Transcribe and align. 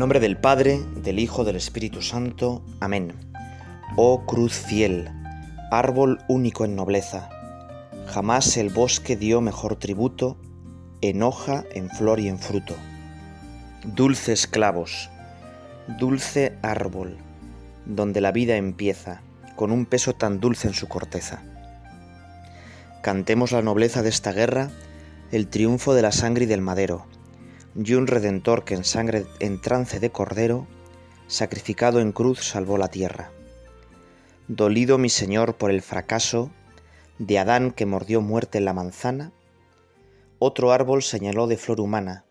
nombre 0.00 0.18
del 0.18 0.38
Padre, 0.38 0.80
del 1.04 1.18
Hijo, 1.18 1.44
del 1.44 1.56
Espíritu 1.56 2.00
Santo. 2.00 2.62
Amén. 2.80 3.12
Oh 3.96 4.24
cruz 4.24 4.54
fiel, 4.54 5.10
árbol 5.70 6.20
único 6.26 6.64
en 6.64 6.74
nobleza, 6.74 7.28
jamás 8.06 8.56
el 8.56 8.70
bosque 8.70 9.14
dio 9.14 9.42
mejor 9.42 9.76
tributo, 9.76 10.38
en 11.02 11.22
hoja, 11.22 11.64
en 11.74 11.90
flor 11.90 12.18
y 12.18 12.28
en 12.28 12.38
fruto. 12.38 12.74
Dulces 13.84 14.46
clavos, 14.46 15.10
dulce 15.98 16.56
árbol, 16.62 17.18
donde 17.84 18.22
la 18.22 18.32
vida 18.32 18.56
empieza, 18.56 19.20
con 19.54 19.70
un 19.70 19.84
peso 19.84 20.14
tan 20.14 20.40
dulce 20.40 20.66
en 20.66 20.72
su 20.72 20.88
corteza. 20.88 21.42
Cantemos 23.02 23.52
la 23.52 23.60
nobleza 23.60 24.02
de 24.02 24.08
esta 24.08 24.32
guerra, 24.32 24.70
el 25.30 25.48
triunfo 25.48 25.92
de 25.92 26.00
la 26.00 26.10
sangre 26.10 26.44
y 26.44 26.48
del 26.48 26.62
madero, 26.62 27.04
y 27.74 27.94
un 27.94 28.06
redentor 28.06 28.64
que 28.64 28.74
en 28.74 28.84
sangre 28.84 29.26
en 29.38 29.60
trance 29.60 30.00
de 30.00 30.10
cordero, 30.10 30.66
sacrificado 31.28 32.00
en 32.00 32.12
cruz, 32.12 32.44
salvó 32.44 32.78
la 32.78 32.88
tierra. 32.88 33.30
Dolido 34.48 34.98
mi 34.98 35.08
Señor 35.08 35.56
por 35.56 35.70
el 35.70 35.82
fracaso 35.82 36.50
de 37.18 37.38
Adán 37.38 37.70
que 37.70 37.86
mordió 37.86 38.20
muerte 38.20 38.58
en 38.58 38.64
la 38.64 38.72
manzana, 38.72 39.32
otro 40.38 40.72
árbol 40.72 41.02
señaló 41.02 41.46
de 41.46 41.56
flor 41.56 41.80
humana, 41.80 42.24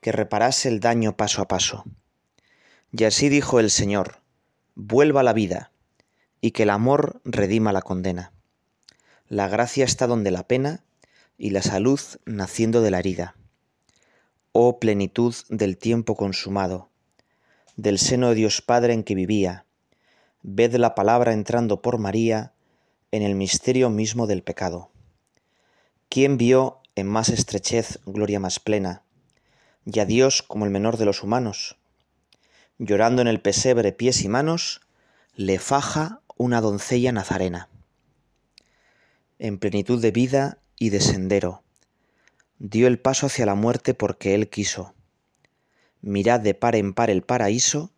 que 0.00 0.12
reparase 0.12 0.68
el 0.68 0.80
daño 0.80 1.16
paso 1.16 1.42
a 1.42 1.48
paso. 1.48 1.84
Y 2.92 3.04
así 3.04 3.28
dijo 3.28 3.60
el 3.60 3.70
Señor, 3.70 4.22
vuelva 4.74 5.22
la 5.22 5.32
vida, 5.32 5.72
y 6.40 6.52
que 6.52 6.62
el 6.62 6.70
amor 6.70 7.20
redima 7.24 7.72
la 7.72 7.82
condena. 7.82 8.32
La 9.28 9.48
gracia 9.48 9.84
está 9.84 10.06
donde 10.06 10.30
la 10.30 10.46
pena, 10.46 10.84
y 11.36 11.50
la 11.50 11.62
salud 11.62 12.00
naciendo 12.24 12.80
de 12.80 12.90
la 12.90 13.00
herida 13.00 13.34
oh 14.52 14.78
plenitud 14.78 15.34
del 15.48 15.78
tiempo 15.78 16.14
consumado, 16.14 16.90
del 17.76 17.98
seno 17.98 18.28
de 18.28 18.34
Dios 18.34 18.60
Padre 18.60 18.92
en 18.92 19.02
que 19.02 19.14
vivía, 19.14 19.64
ved 20.42 20.74
la 20.74 20.94
palabra 20.94 21.32
entrando 21.32 21.80
por 21.80 21.98
María 21.98 22.52
en 23.12 23.22
el 23.22 23.34
misterio 23.34 23.88
mismo 23.88 24.26
del 24.26 24.42
pecado. 24.42 24.90
¿Quién 26.10 26.36
vio 26.36 26.80
en 26.94 27.06
más 27.06 27.30
estrechez 27.30 28.00
gloria 28.04 28.40
más 28.40 28.60
plena, 28.60 29.02
y 29.86 29.98
a 30.00 30.04
Dios 30.04 30.42
como 30.42 30.66
el 30.66 30.70
menor 30.70 30.98
de 30.98 31.06
los 31.06 31.22
humanos? 31.22 31.78
Llorando 32.78 33.22
en 33.22 33.28
el 33.28 33.40
pesebre 33.40 33.92
pies 33.92 34.22
y 34.22 34.28
manos, 34.28 34.82
le 35.34 35.58
faja 35.58 36.20
una 36.36 36.60
doncella 36.60 37.12
nazarena. 37.12 37.68
En 39.38 39.58
plenitud 39.58 40.00
de 40.02 40.10
vida 40.10 40.58
y 40.78 40.90
de 40.90 41.00
sendero, 41.00 41.62
dio 42.64 42.86
el 42.86 43.00
paso 43.00 43.26
hacia 43.26 43.44
la 43.44 43.56
muerte 43.56 43.92
porque 43.92 44.36
él 44.36 44.48
quiso. 44.48 44.94
Mirad 46.00 46.38
de 46.38 46.54
par 46.54 46.76
en 46.76 46.94
par 46.94 47.10
el 47.10 47.22
paraíso, 47.22 47.90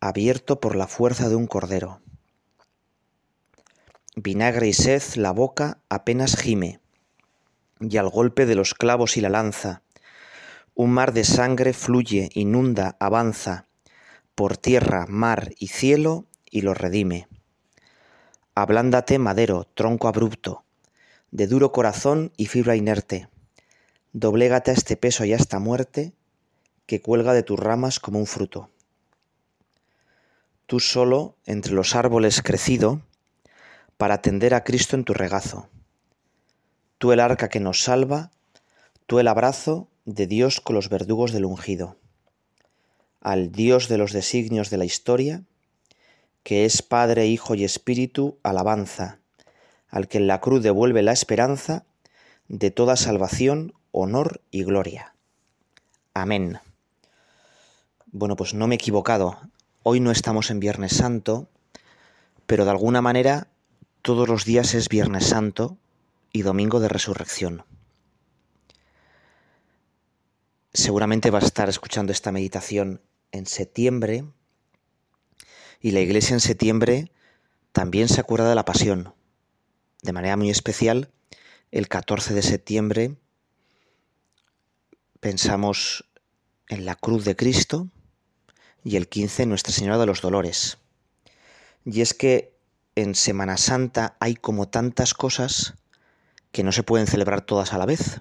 abierto 0.00 0.58
por 0.58 0.74
la 0.74 0.86
fuerza 0.86 1.28
de 1.28 1.36
un 1.36 1.46
cordero. 1.46 2.00
Vinagre 4.16 4.68
y 4.68 4.72
sed 4.72 5.02
la 5.16 5.32
boca 5.32 5.82
apenas 5.90 6.36
gime, 6.36 6.80
y 7.78 7.98
al 7.98 8.08
golpe 8.08 8.46
de 8.46 8.54
los 8.54 8.72
clavos 8.72 9.18
y 9.18 9.20
la 9.20 9.28
lanza, 9.28 9.82
un 10.74 10.92
mar 10.92 11.12
de 11.12 11.24
sangre 11.24 11.74
fluye, 11.74 12.30
inunda, 12.32 12.96
avanza, 13.00 13.66
por 14.34 14.56
tierra, 14.56 15.04
mar 15.08 15.52
y 15.58 15.68
cielo, 15.68 16.24
y 16.50 16.62
lo 16.62 16.72
redime. 16.72 17.28
Ablándate, 18.54 19.18
madero, 19.18 19.68
tronco 19.74 20.08
abrupto, 20.08 20.64
de 21.32 21.46
duro 21.46 21.70
corazón 21.70 22.32
y 22.38 22.46
fibra 22.46 22.76
inerte 22.76 23.28
Doblégate 24.12 24.72
a 24.72 24.74
este 24.74 24.96
peso 24.96 25.24
y 25.24 25.32
a 25.32 25.36
esta 25.36 25.58
muerte 25.58 26.12
que 26.86 27.00
cuelga 27.00 27.32
de 27.32 27.44
tus 27.44 27.58
ramas 27.58 28.00
como 28.00 28.18
un 28.18 28.26
fruto. 28.26 28.70
Tú 30.66 30.80
solo 30.80 31.36
entre 31.46 31.72
los 31.72 31.94
árboles 31.94 32.42
crecido 32.42 33.02
para 33.96 34.14
atender 34.14 34.54
a 34.54 34.64
Cristo 34.64 34.96
en 34.96 35.04
tu 35.04 35.14
regazo. 35.14 35.68
Tú 36.98 37.12
el 37.12 37.20
arca 37.20 37.48
que 37.48 37.60
nos 37.60 37.82
salva, 37.82 38.30
tú 39.06 39.20
el 39.20 39.28
abrazo 39.28 39.88
de 40.04 40.26
Dios 40.26 40.60
con 40.60 40.74
los 40.74 40.88
verdugos 40.88 41.32
del 41.32 41.44
ungido. 41.44 41.96
Al 43.20 43.52
Dios 43.52 43.88
de 43.88 43.98
los 43.98 44.12
designios 44.12 44.70
de 44.70 44.78
la 44.78 44.84
historia, 44.84 45.44
que 46.42 46.64
es 46.64 46.82
Padre, 46.82 47.26
Hijo 47.26 47.54
y 47.54 47.64
Espíritu, 47.64 48.38
alabanza, 48.42 49.20
al 49.88 50.08
que 50.08 50.18
en 50.18 50.26
la 50.26 50.40
cruz 50.40 50.62
devuelve 50.62 51.02
la 51.02 51.12
esperanza 51.12 51.84
de 52.48 52.70
toda 52.70 52.96
salvación, 52.96 53.74
honor 53.92 54.42
y 54.50 54.64
gloria. 54.64 55.14
Amén. 56.14 56.58
Bueno, 58.06 58.36
pues 58.36 58.54
no 58.54 58.66
me 58.66 58.74
he 58.74 58.76
equivocado. 58.76 59.38
Hoy 59.82 60.00
no 60.00 60.10
estamos 60.10 60.50
en 60.50 60.60
Viernes 60.60 60.92
Santo, 60.92 61.48
pero 62.46 62.64
de 62.64 62.70
alguna 62.70 63.00
manera 63.00 63.48
todos 64.02 64.28
los 64.28 64.44
días 64.44 64.74
es 64.74 64.88
Viernes 64.88 65.26
Santo 65.26 65.78
y 66.32 66.42
Domingo 66.42 66.80
de 66.80 66.88
Resurrección. 66.88 67.64
Seguramente 70.72 71.30
va 71.30 71.38
a 71.38 71.42
estar 71.42 71.68
escuchando 71.68 72.12
esta 72.12 72.32
meditación 72.32 73.00
en 73.32 73.46
septiembre 73.46 74.24
y 75.80 75.92
la 75.92 76.00
iglesia 76.00 76.34
en 76.34 76.40
septiembre 76.40 77.12
también 77.72 78.08
se 78.08 78.20
acuerda 78.20 78.48
de 78.48 78.54
la 78.54 78.64
pasión. 78.64 79.14
De 80.02 80.12
manera 80.12 80.36
muy 80.36 80.50
especial, 80.50 81.10
el 81.70 81.88
14 81.88 82.34
de 82.34 82.42
septiembre 82.42 83.16
pensamos 85.20 86.10
en 86.68 86.86
la 86.86 86.96
cruz 86.96 87.24
de 87.24 87.36
Cristo 87.36 87.88
y 88.82 88.96
el 88.96 89.08
15 89.08 89.44
en 89.44 89.48
Nuestra 89.50 89.72
Señora 89.72 89.98
de 89.98 90.06
los 90.06 90.22
Dolores. 90.22 90.78
Y 91.84 92.00
es 92.00 92.14
que 92.14 92.56
en 92.96 93.14
Semana 93.14 93.58
Santa 93.58 94.16
hay 94.18 94.34
como 94.34 94.68
tantas 94.68 95.14
cosas 95.14 95.74
que 96.52 96.64
no 96.64 96.72
se 96.72 96.82
pueden 96.82 97.06
celebrar 97.06 97.42
todas 97.42 97.72
a 97.72 97.78
la 97.78 97.86
vez. 97.86 98.20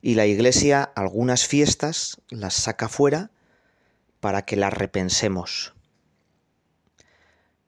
Y 0.00 0.14
la 0.14 0.26
Iglesia 0.26 0.82
algunas 0.82 1.46
fiestas 1.46 2.20
las 2.30 2.54
saca 2.54 2.88
fuera 2.88 3.30
para 4.20 4.44
que 4.44 4.56
las 4.56 4.72
repensemos. 4.72 5.74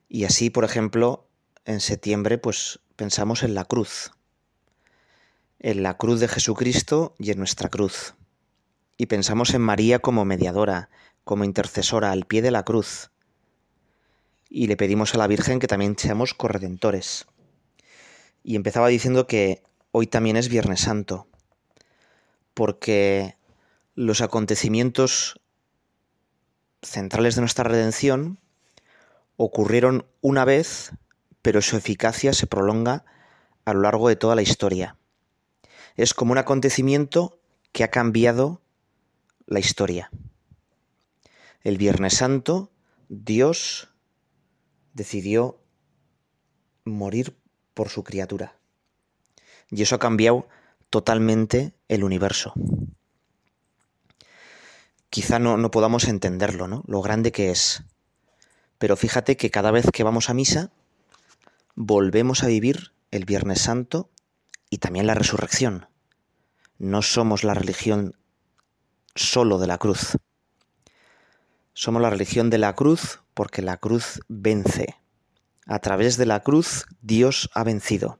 Y 0.07 0.23
así, 0.23 0.49
por 0.49 0.63
ejemplo, 0.63 1.27
en 1.65 1.81
septiembre 1.81 2.37
pues 2.37 2.79
pensamos 2.95 3.43
en 3.43 3.55
la 3.55 3.65
cruz 3.65 4.11
en 5.59 5.83
la 5.83 5.97
cruz 5.97 6.19
de 6.19 6.27
Jesucristo 6.27 7.15
y 7.19 7.31
en 7.31 7.37
nuestra 7.37 7.69
cruz. 7.69 8.15
Y 8.97 9.07
pensamos 9.07 9.53
en 9.53 9.61
María 9.61 9.99
como 9.99 10.25
mediadora, 10.25 10.89
como 11.23 11.43
intercesora 11.43 12.11
al 12.11 12.25
pie 12.25 12.41
de 12.41 12.51
la 12.51 12.63
cruz. 12.63 13.11
Y 14.49 14.67
le 14.67 14.77
pedimos 14.77 15.13
a 15.13 15.17
la 15.17 15.27
Virgen 15.27 15.59
que 15.59 15.67
también 15.67 15.97
seamos 15.97 16.33
corredentores. 16.33 17.27
Y 18.41 18.55
empezaba 18.55 18.87
diciendo 18.87 19.27
que 19.27 19.61
hoy 19.91 20.07
también 20.07 20.37
es 20.37 20.49
Viernes 20.49 20.81
Santo, 20.81 21.27
porque 22.53 23.35
los 23.95 24.21
acontecimientos 24.21 25.39
centrales 26.81 27.35
de 27.35 27.41
nuestra 27.41 27.65
redención 27.65 28.39
ocurrieron 29.35 30.05
una 30.21 30.45
vez, 30.45 30.91
pero 31.41 31.61
su 31.61 31.75
eficacia 31.75 32.31
se 32.31 32.47
prolonga 32.47 33.03
a 33.65 33.73
lo 33.73 33.81
largo 33.81 34.07
de 34.07 34.15
toda 34.15 34.35
la 34.35 34.41
historia 34.41 34.98
es 35.95 36.13
como 36.13 36.31
un 36.31 36.37
acontecimiento 36.37 37.39
que 37.71 37.83
ha 37.83 37.89
cambiado 37.89 38.61
la 39.45 39.59
historia. 39.59 40.11
El 41.61 41.77
Viernes 41.77 42.15
Santo, 42.15 42.71
Dios 43.09 43.89
decidió 44.93 45.61
morir 46.85 47.37
por 47.73 47.89
su 47.89 48.03
criatura. 48.03 48.57
Y 49.69 49.81
eso 49.81 49.95
ha 49.95 49.99
cambiado 49.99 50.47
totalmente 50.89 51.73
el 51.87 52.03
universo. 52.03 52.53
Quizá 55.09 55.39
no, 55.39 55.57
no 55.57 55.71
podamos 55.71 56.07
entenderlo, 56.07 56.67
¿no? 56.67 56.83
Lo 56.87 57.01
grande 57.01 57.31
que 57.31 57.51
es. 57.51 57.83
Pero 58.77 58.95
fíjate 58.95 59.37
que 59.37 59.51
cada 59.51 59.71
vez 59.71 59.87
que 59.91 60.03
vamos 60.03 60.29
a 60.29 60.33
misa, 60.33 60.71
volvemos 61.75 62.43
a 62.43 62.47
vivir 62.47 62.93
el 63.11 63.25
Viernes 63.25 63.61
Santo 63.61 64.09
y 64.69 64.77
también 64.77 65.07
la 65.07 65.15
resurrección. 65.15 65.87
No 66.77 67.01
somos 67.01 67.43
la 67.43 67.53
religión 67.53 68.15
solo 69.15 69.57
de 69.57 69.67
la 69.67 69.77
cruz. 69.77 70.17
Somos 71.73 72.01
la 72.01 72.09
religión 72.09 72.49
de 72.49 72.57
la 72.57 72.75
cruz 72.75 73.21
porque 73.33 73.61
la 73.61 73.77
cruz 73.77 74.21
vence. 74.27 74.95
A 75.65 75.79
través 75.79 76.17
de 76.17 76.25
la 76.25 76.41
cruz 76.41 76.85
Dios 77.01 77.49
ha 77.53 77.63
vencido. 77.63 78.19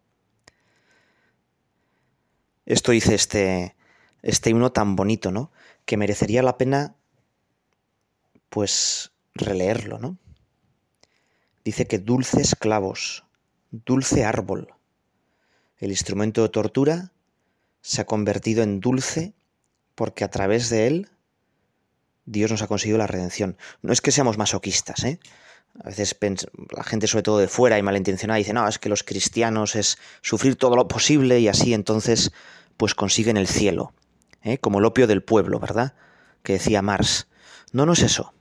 Esto 2.66 2.92
dice 2.92 3.16
este, 3.16 3.75
este 4.22 4.54
tan 4.69 4.96
bonito, 4.96 5.31
¿no? 5.31 5.51
Que 5.86 5.98
merecería 5.98 6.44
la 6.44 6.57
pena, 6.57 6.96
pues, 8.50 9.12
releerlo, 9.34 9.98
¿no? 9.98 10.18
Dice 11.63 11.88
que 11.88 11.98
dulces 11.98 12.56
clavos, 12.56 13.25
dulce 13.72 14.24
árbol, 14.24 14.74
el 15.79 15.91
instrumento 15.91 16.43
de 16.43 16.49
tortura 16.49 17.11
se 17.81 18.01
ha 18.01 18.05
convertido 18.05 18.63
en 18.63 18.79
dulce 18.79 19.33
porque 19.95 20.23
a 20.23 20.29
través 20.29 20.69
de 20.69 20.87
él 20.87 21.09
Dios 22.25 22.51
nos 22.51 22.61
ha 22.61 22.67
conseguido 22.67 22.97
la 22.97 23.07
redención. 23.07 23.57
No 23.81 23.91
es 23.91 24.01
que 24.01 24.11
seamos 24.11 24.37
masoquistas, 24.37 25.03
¿eh? 25.03 25.19
A 25.83 25.89
veces 25.89 26.17
la 26.75 26.83
gente, 26.83 27.07
sobre 27.07 27.23
todo 27.23 27.37
de 27.37 27.47
fuera 27.47 27.77
y 27.77 27.83
malintencionada, 27.83 28.37
dice, 28.37 28.53
no, 28.53 28.67
es 28.67 28.79
que 28.79 28.89
los 28.89 29.03
cristianos 29.03 29.75
es 29.75 29.97
sufrir 30.21 30.55
todo 30.55 30.75
lo 30.75 30.87
posible 30.87 31.39
y 31.39 31.47
así 31.47 31.73
entonces 31.73 32.31
pues 32.75 32.95
consiguen 32.95 33.37
el 33.37 33.47
cielo, 33.47 33.93
¿eh? 34.41 34.57
como 34.57 34.79
el 34.79 34.85
opio 34.85 35.07
del 35.07 35.23
pueblo, 35.23 35.59
¿verdad? 35.59 35.93
Que 36.43 36.53
decía 36.53 36.81
Marx. 36.81 37.27
No, 37.71 37.85
no 37.85 37.93
es 37.93 38.01
eso. 38.01 38.33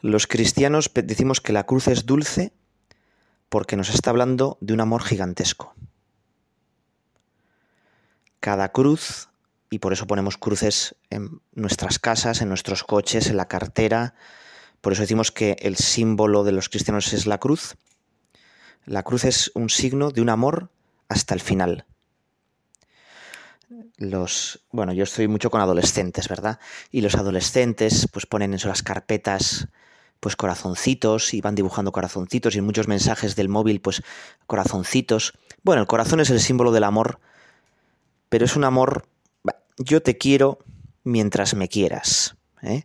Los 0.00 0.26
cristianos 0.26 0.90
decimos 0.94 1.40
que 1.40 1.52
la 1.52 1.64
cruz 1.64 1.88
es 1.88 2.06
dulce 2.06 2.52
porque 3.48 3.76
nos 3.76 3.92
está 3.92 4.10
hablando 4.10 4.58
de 4.60 4.74
un 4.74 4.80
amor 4.80 5.02
gigantesco. 5.02 5.74
Cada 8.46 8.70
cruz, 8.70 9.28
y 9.70 9.80
por 9.80 9.92
eso 9.92 10.06
ponemos 10.06 10.38
cruces 10.38 10.94
en 11.10 11.40
nuestras 11.52 11.98
casas, 11.98 12.42
en 12.42 12.48
nuestros 12.48 12.84
coches, 12.84 13.26
en 13.26 13.36
la 13.36 13.48
cartera, 13.48 14.14
por 14.80 14.92
eso 14.92 15.02
decimos 15.02 15.32
que 15.32 15.56
el 15.58 15.74
símbolo 15.74 16.44
de 16.44 16.52
los 16.52 16.68
cristianos 16.68 17.12
es 17.12 17.26
la 17.26 17.38
cruz. 17.38 17.74
La 18.84 19.02
cruz 19.02 19.24
es 19.24 19.50
un 19.56 19.68
signo 19.68 20.12
de 20.12 20.20
un 20.20 20.28
amor 20.28 20.70
hasta 21.08 21.34
el 21.34 21.40
final. 21.40 21.86
Los, 23.96 24.60
bueno, 24.70 24.92
yo 24.92 25.02
estoy 25.02 25.26
mucho 25.26 25.50
con 25.50 25.60
adolescentes, 25.60 26.28
¿verdad? 26.28 26.60
Y 26.92 27.00
los 27.00 27.16
adolescentes 27.16 28.06
pues 28.12 28.26
ponen 28.26 28.54
en 28.54 28.60
las 28.62 28.84
carpetas 28.84 29.66
pues 30.20 30.36
corazoncitos 30.36 31.34
y 31.34 31.40
van 31.40 31.56
dibujando 31.56 31.90
corazoncitos 31.90 32.54
y 32.54 32.58
en 32.58 32.64
muchos 32.64 32.86
mensajes 32.86 33.34
del 33.34 33.48
móvil 33.48 33.80
pues 33.80 34.04
corazoncitos. 34.46 35.36
Bueno, 35.64 35.82
el 35.82 35.88
corazón 35.88 36.20
es 36.20 36.30
el 36.30 36.38
símbolo 36.38 36.70
del 36.70 36.84
amor, 36.84 37.18
pero 38.28 38.44
es 38.44 38.56
un 38.56 38.64
amor, 38.64 39.06
yo 39.78 40.02
te 40.02 40.18
quiero 40.18 40.58
mientras 41.04 41.54
me 41.54 41.68
quieras. 41.68 42.36
¿eh? 42.62 42.84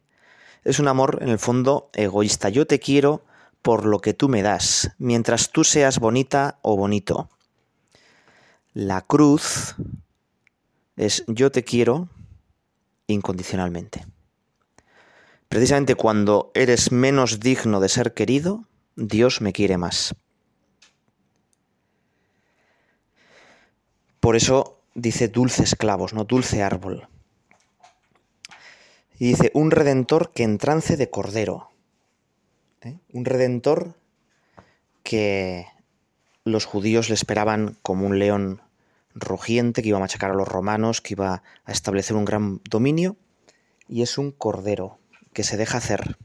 Es 0.63 0.79
un 0.79 0.87
amor 0.87 1.19
en 1.21 1.29
el 1.29 1.39
fondo 1.39 1.89
egoísta, 1.93 2.49
yo 2.49 2.67
te 2.67 2.79
quiero 2.79 3.23
por 3.61 3.85
lo 3.85 3.99
que 3.99 4.13
tú 4.13 4.29
me 4.29 4.41
das, 4.41 4.91
mientras 4.97 5.51
tú 5.51 5.63
seas 5.63 5.99
bonita 5.99 6.59
o 6.61 6.75
bonito. 6.77 7.29
La 8.73 9.01
cruz 9.01 9.75
es 10.95 11.23
yo 11.27 11.51
te 11.51 11.63
quiero 11.63 12.09
incondicionalmente. 13.07 14.05
Precisamente 15.49 15.95
cuando 15.95 16.51
eres 16.53 16.91
menos 16.91 17.39
digno 17.39 17.81
de 17.81 17.89
ser 17.89 18.13
querido, 18.13 18.65
Dios 18.95 19.41
me 19.41 19.51
quiere 19.51 19.77
más. 19.77 20.15
Por 24.21 24.35
eso 24.35 24.80
dice 24.93 25.27
dulces 25.27 25.75
clavos, 25.75 26.13
no 26.13 26.23
dulce 26.23 26.63
árbol. 26.63 27.07
Y 29.17 29.27
dice 29.27 29.51
un 29.53 29.71
redentor 29.71 30.31
que 30.33 30.43
en 30.43 30.57
trance 30.57 30.97
de 30.97 31.09
cordero. 31.09 31.71
¿eh? 32.81 32.97
Un 33.13 33.25
redentor 33.25 33.95
que 35.03 35.67
los 36.43 36.65
judíos 36.65 37.09
le 37.09 37.15
esperaban 37.15 37.77
como 37.81 38.07
un 38.07 38.17
león 38.19 38.61
rugiente 39.13 39.81
que 39.81 39.89
iba 39.89 39.97
a 39.97 40.01
machacar 40.01 40.31
a 40.31 40.35
los 40.35 40.47
romanos, 40.47 41.01
que 41.01 41.13
iba 41.13 41.43
a 41.65 41.71
establecer 41.71 42.15
un 42.15 42.25
gran 42.25 42.61
dominio, 42.69 43.17
y 43.87 44.01
es 44.01 44.17
un 44.17 44.31
cordero 44.31 44.99
que 45.33 45.43
se 45.43 45.57
deja 45.57 45.77
hacer. 45.77 46.17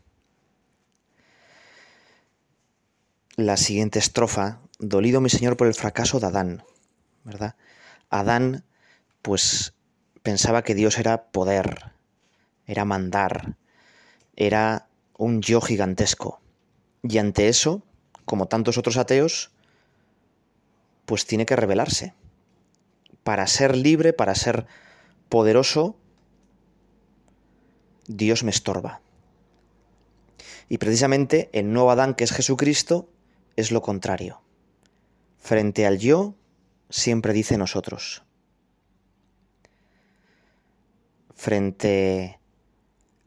La 3.36 3.56
siguiente 3.56 3.98
estrofa, 3.98 4.60
dolido 4.78 5.20
mi 5.20 5.28
Señor 5.28 5.56
por 5.56 5.66
el 5.66 5.74
fracaso 5.74 6.20
de 6.20 6.26
Adán, 6.26 6.62
¿verdad? 7.24 7.56
Adán, 8.10 8.64
pues 9.22 9.74
pensaba 10.22 10.62
que 10.62 10.74
Dios 10.74 10.98
era 10.98 11.24
poder, 11.30 11.92
era 12.66 12.84
mandar, 12.84 13.56
era 14.36 14.88
un 15.16 15.40
yo 15.42 15.60
gigantesco. 15.60 16.40
Y 17.02 17.18
ante 17.18 17.48
eso, 17.48 17.82
como 18.24 18.46
tantos 18.46 18.78
otros 18.78 18.96
ateos, 18.96 19.50
pues 21.04 21.26
tiene 21.26 21.46
que 21.46 21.56
rebelarse. 21.56 22.14
Para 23.22 23.46
ser 23.46 23.76
libre, 23.76 24.12
para 24.12 24.34
ser 24.34 24.66
poderoso, 25.28 25.96
Dios 28.06 28.44
me 28.44 28.50
estorba. 28.50 29.00
Y 30.68 30.78
precisamente 30.78 31.48
el 31.52 31.72
nuevo 31.72 31.90
Adán, 31.90 32.14
que 32.14 32.24
es 32.24 32.32
Jesucristo, 32.32 33.08
es 33.54 33.70
lo 33.70 33.82
contrario. 33.82 34.40
Frente 35.38 35.86
al 35.86 35.98
yo, 35.98 36.34
siempre 36.88 37.32
dice 37.32 37.58
nosotros. 37.58 38.22
Frente 41.34 42.40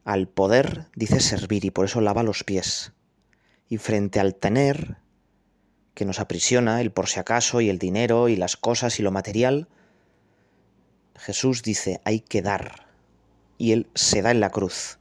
al 0.04 0.28
poder, 0.28 0.88
dice 0.96 1.20
servir 1.20 1.64
y 1.64 1.70
por 1.70 1.84
eso 1.84 2.00
lava 2.00 2.22
los 2.22 2.44
pies. 2.44 2.92
Y 3.68 3.76
frente 3.78 4.18
al 4.18 4.34
tener, 4.34 4.98
que 5.94 6.04
nos 6.04 6.18
aprisiona, 6.18 6.80
el 6.80 6.92
por 6.92 7.08
si 7.08 7.20
acaso 7.20 7.60
y 7.60 7.68
el 7.68 7.78
dinero 7.78 8.28
y 8.28 8.36
las 8.36 8.56
cosas 8.56 8.98
y 8.98 9.02
lo 9.02 9.12
material, 9.12 9.68
Jesús 11.16 11.62
dice, 11.62 12.00
hay 12.04 12.20
que 12.20 12.42
dar 12.42 12.86
y 13.58 13.72
Él 13.72 13.90
se 13.94 14.22
da 14.22 14.30
en 14.30 14.40
la 14.40 14.50
cruz. 14.50 14.98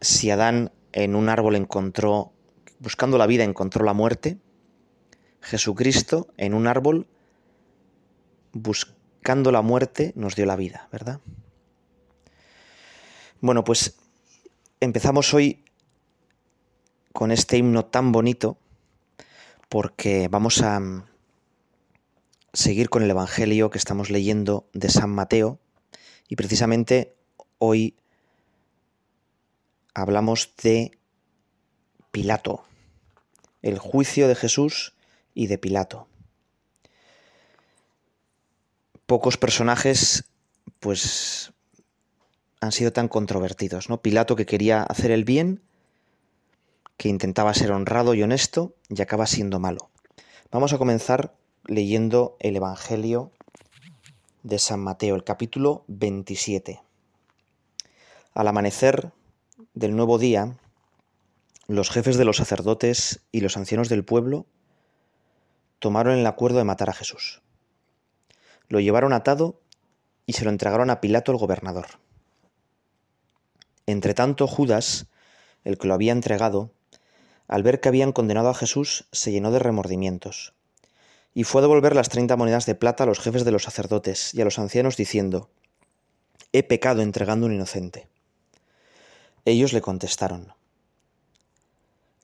Si 0.00 0.30
Adán 0.30 0.72
en 0.92 1.14
un 1.14 1.28
árbol 1.28 1.54
encontró, 1.56 2.32
buscando 2.80 3.16
la 3.16 3.26
vida, 3.26 3.44
encontró 3.44 3.84
la 3.84 3.92
muerte, 3.92 4.38
Jesucristo 5.40 6.28
en 6.36 6.54
un 6.54 6.66
árbol, 6.66 7.06
buscando 8.52 9.52
la 9.52 9.62
muerte, 9.62 10.12
nos 10.16 10.36
dio 10.36 10.46
la 10.46 10.56
vida, 10.56 10.88
¿verdad? 10.92 11.20
Bueno, 13.40 13.64
pues 13.64 13.96
empezamos 14.80 15.32
hoy 15.34 15.64
con 17.12 17.32
este 17.32 17.56
himno 17.56 17.86
tan 17.86 18.12
bonito 18.12 18.58
porque 19.68 20.28
vamos 20.28 20.62
a, 20.62 20.80
seguir 22.52 22.88
con 22.88 23.02
el 23.02 23.10
Evangelio 23.10 23.70
que 23.70 23.78
estamos 23.78 24.10
leyendo 24.10 24.68
de 24.72 24.88
San 24.88 25.10
Mateo 25.10 25.60
y 26.28 26.36
precisamente 26.36 27.14
hoy 27.58 27.96
hablamos 29.94 30.52
de 30.62 30.98
Pilato, 32.10 32.64
el 33.62 33.78
juicio 33.78 34.26
de 34.26 34.34
Jesús 34.34 34.94
y 35.40 35.46
de 35.46 35.56
Pilato. 35.56 36.06
Pocos 39.06 39.38
personajes 39.38 40.24
pues 40.80 41.54
han 42.60 42.72
sido 42.72 42.92
tan 42.92 43.08
controvertidos, 43.08 43.88
¿no? 43.88 44.02
Pilato 44.02 44.36
que 44.36 44.44
quería 44.44 44.82
hacer 44.82 45.10
el 45.10 45.24
bien, 45.24 45.62
que 46.98 47.08
intentaba 47.08 47.54
ser 47.54 47.72
honrado 47.72 48.12
y 48.12 48.22
honesto 48.22 48.74
y 48.90 49.00
acaba 49.00 49.26
siendo 49.26 49.58
malo. 49.58 49.88
Vamos 50.50 50.74
a 50.74 50.78
comenzar 50.78 51.34
leyendo 51.64 52.36
el 52.38 52.56
Evangelio 52.56 53.32
de 54.42 54.58
San 54.58 54.80
Mateo, 54.80 55.16
el 55.16 55.24
capítulo 55.24 55.84
27. 55.88 56.82
Al 58.34 58.46
amanecer 58.46 59.10
del 59.72 59.96
nuevo 59.96 60.18
día, 60.18 60.58
los 61.66 61.88
jefes 61.88 62.18
de 62.18 62.26
los 62.26 62.36
sacerdotes 62.36 63.22
y 63.32 63.40
los 63.40 63.56
ancianos 63.56 63.88
del 63.88 64.04
pueblo 64.04 64.44
tomaron 65.80 66.16
el 66.16 66.26
acuerdo 66.26 66.58
de 66.58 66.64
matar 66.64 66.90
a 66.90 66.92
Jesús. 66.92 67.42
Lo 68.68 68.78
llevaron 68.78 69.12
atado 69.12 69.60
y 70.26 70.34
se 70.34 70.44
lo 70.44 70.50
entregaron 70.50 70.90
a 70.90 71.00
Pilato 71.00 71.32
el 71.32 71.38
gobernador. 71.38 71.86
Entretanto, 73.86 74.46
Judas, 74.46 75.08
el 75.64 75.78
que 75.78 75.88
lo 75.88 75.94
había 75.94 76.12
entregado, 76.12 76.70
al 77.48 77.64
ver 77.64 77.80
que 77.80 77.88
habían 77.88 78.12
condenado 78.12 78.48
a 78.48 78.54
Jesús, 78.54 79.08
se 79.10 79.32
llenó 79.32 79.50
de 79.50 79.58
remordimientos 79.58 80.54
y 81.34 81.44
fue 81.44 81.60
a 81.60 81.62
devolver 81.62 81.94
las 81.94 82.08
treinta 82.08 82.36
monedas 82.36 82.66
de 82.66 82.74
plata 82.74 83.04
a 83.04 83.06
los 83.06 83.20
jefes 83.20 83.44
de 83.44 83.52
los 83.52 83.62
sacerdotes 83.64 84.34
y 84.34 84.40
a 84.40 84.44
los 84.44 84.58
ancianos 84.58 84.96
diciendo, 84.96 85.50
He 86.52 86.62
pecado 86.62 87.02
entregando 87.02 87.46
un 87.46 87.54
inocente. 87.54 88.08
Ellos 89.44 89.72
le 89.72 89.80
contestaron, 89.80 90.52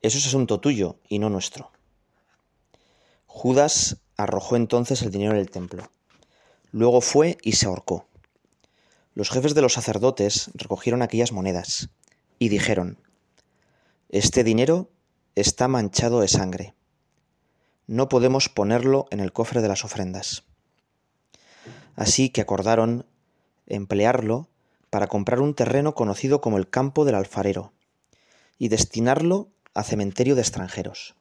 Eso 0.01 0.17
es 0.17 0.27
asunto 0.27 0.59
tuyo 0.59 0.97
y 1.09 1.19
no 1.19 1.29
nuestro. 1.29 1.71
Judas 3.37 3.97
arrojó 4.17 4.55
entonces 4.55 5.01
el 5.01 5.11
dinero 5.11 5.31
en 5.33 5.37
el 5.37 5.51
templo. 5.51 5.91
Luego 6.71 7.01
fue 7.01 7.37
y 7.43 7.53
se 7.53 7.67
ahorcó. 7.67 8.07
Los 9.13 9.29
jefes 9.29 9.55
de 9.55 9.61
los 9.61 9.73
sacerdotes 9.73 10.51
recogieron 10.53 11.01
aquellas 11.01 11.31
monedas 11.31 11.89
y 12.39 12.49
dijeron, 12.49 12.97
Este 14.09 14.43
dinero 14.43 14.89
está 15.35 15.67
manchado 15.67 16.19
de 16.19 16.27
sangre 16.27 16.73
no 17.87 18.09
podemos 18.09 18.49
ponerlo 18.49 19.07
en 19.11 19.21
el 19.21 19.31
cofre 19.31 19.61
de 19.61 19.69
las 19.69 19.85
ofrendas. 19.85 20.43
Así 21.95 22.29
que 22.29 22.41
acordaron 22.41 23.05
emplearlo 23.65 24.49
para 24.89 25.07
comprar 25.07 25.39
un 25.39 25.55
terreno 25.55 25.95
conocido 25.95 26.41
como 26.41 26.57
el 26.57 26.69
campo 26.69 27.05
del 27.05 27.15
alfarero 27.15 27.71
y 28.59 28.67
destinarlo 28.67 29.49
a 29.73 29.83
cementerio 29.83 30.35
de 30.35 30.41
extranjeros. 30.41 31.15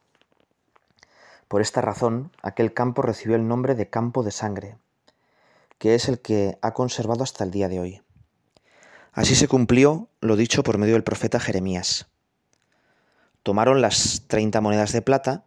Por 1.48 1.60
esta 1.60 1.80
razón, 1.80 2.32
aquel 2.42 2.74
campo 2.74 3.02
recibió 3.02 3.36
el 3.36 3.46
nombre 3.46 3.74
de 3.74 3.88
campo 3.88 4.22
de 4.22 4.32
sangre, 4.32 4.78
que 5.78 5.94
es 5.94 6.08
el 6.08 6.20
que 6.20 6.58
ha 6.60 6.72
conservado 6.72 7.22
hasta 7.22 7.44
el 7.44 7.52
día 7.52 7.68
de 7.68 7.78
hoy. 7.78 8.02
Así 9.12 9.34
se 9.34 9.48
cumplió 9.48 10.08
lo 10.20 10.36
dicho 10.36 10.62
por 10.62 10.76
medio 10.78 10.94
del 10.94 11.04
profeta 11.04 11.38
Jeremías. 11.38 12.08
Tomaron 13.42 13.80
las 13.80 14.24
treinta 14.26 14.60
monedas 14.60 14.92
de 14.92 15.02
plata, 15.02 15.44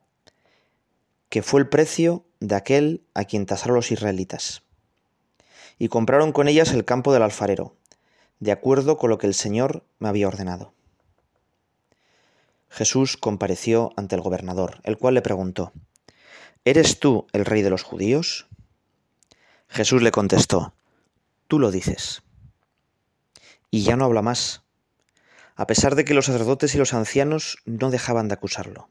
que 1.28 1.44
fue 1.44 1.60
el 1.60 1.68
precio 1.68 2.24
de 2.40 2.56
aquel 2.56 3.04
a 3.14 3.26
quien 3.26 3.46
tasaron 3.46 3.76
los 3.76 3.92
israelitas, 3.92 4.64
y 5.78 5.90
compraron 5.90 6.32
con 6.32 6.48
ellas 6.48 6.72
el 6.72 6.86
campo 6.86 7.12
del 7.12 7.24
alfarero, 7.24 7.76
de 8.40 8.54
acuerdo 8.54 8.98
con 8.98 9.10
lo 9.10 9.18
que 9.18 9.28
el 9.28 9.34
Señor 9.34 9.84
me 10.00 10.08
había 10.08 10.30
ordenado. 10.30 10.74
Jesús 12.70 13.18
compareció 13.18 13.92
ante 13.98 14.16
el 14.16 14.22
gobernador, 14.22 14.80
el 14.84 14.98
cual 14.98 15.16
le 15.16 15.22
preguntó, 15.22 15.74
¿Eres 16.66 17.00
tú 17.00 17.28
el 17.32 17.46
rey 17.46 17.62
de 17.62 17.70
los 17.70 17.84
judíos? 17.84 18.48
Jesús 19.70 20.02
le 20.02 20.12
contestó, 20.12 20.74
Tú 21.48 21.58
lo 21.58 21.72
dices. 21.72 22.22
Y 23.72 23.84
ya 23.84 23.96
no 23.96 24.06
habla 24.06 24.22
más, 24.22 24.64
a 25.56 25.68
pesar 25.68 25.96
de 25.96 26.06
que 26.06 26.14
los 26.14 26.26
sacerdotes 26.26 26.76
y 26.76 26.78
los 26.78 26.94
ancianos 26.94 27.58
no 27.66 27.92
dejaban 27.92 28.28
de 28.28 28.34
acusarlo. 28.34 28.90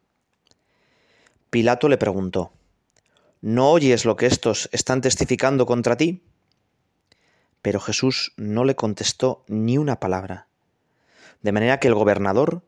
Pilato 1.50 1.88
le 1.88 1.98
preguntó, 1.98 2.52
¿No 3.40 3.70
oyes 3.70 4.04
lo 4.04 4.16
que 4.16 4.26
estos 4.26 4.68
están 4.72 5.00
testificando 5.00 5.66
contra 5.66 5.96
ti? 5.96 6.22
Pero 7.60 7.80
Jesús 7.80 8.32
no 8.36 8.64
le 8.64 8.76
contestó 8.76 9.44
ni 9.46 9.78
una 9.78 10.00
palabra, 10.00 10.48
de 11.42 11.52
manera 11.52 11.80
que 11.80 11.88
el 11.88 11.94
gobernador 11.94 12.62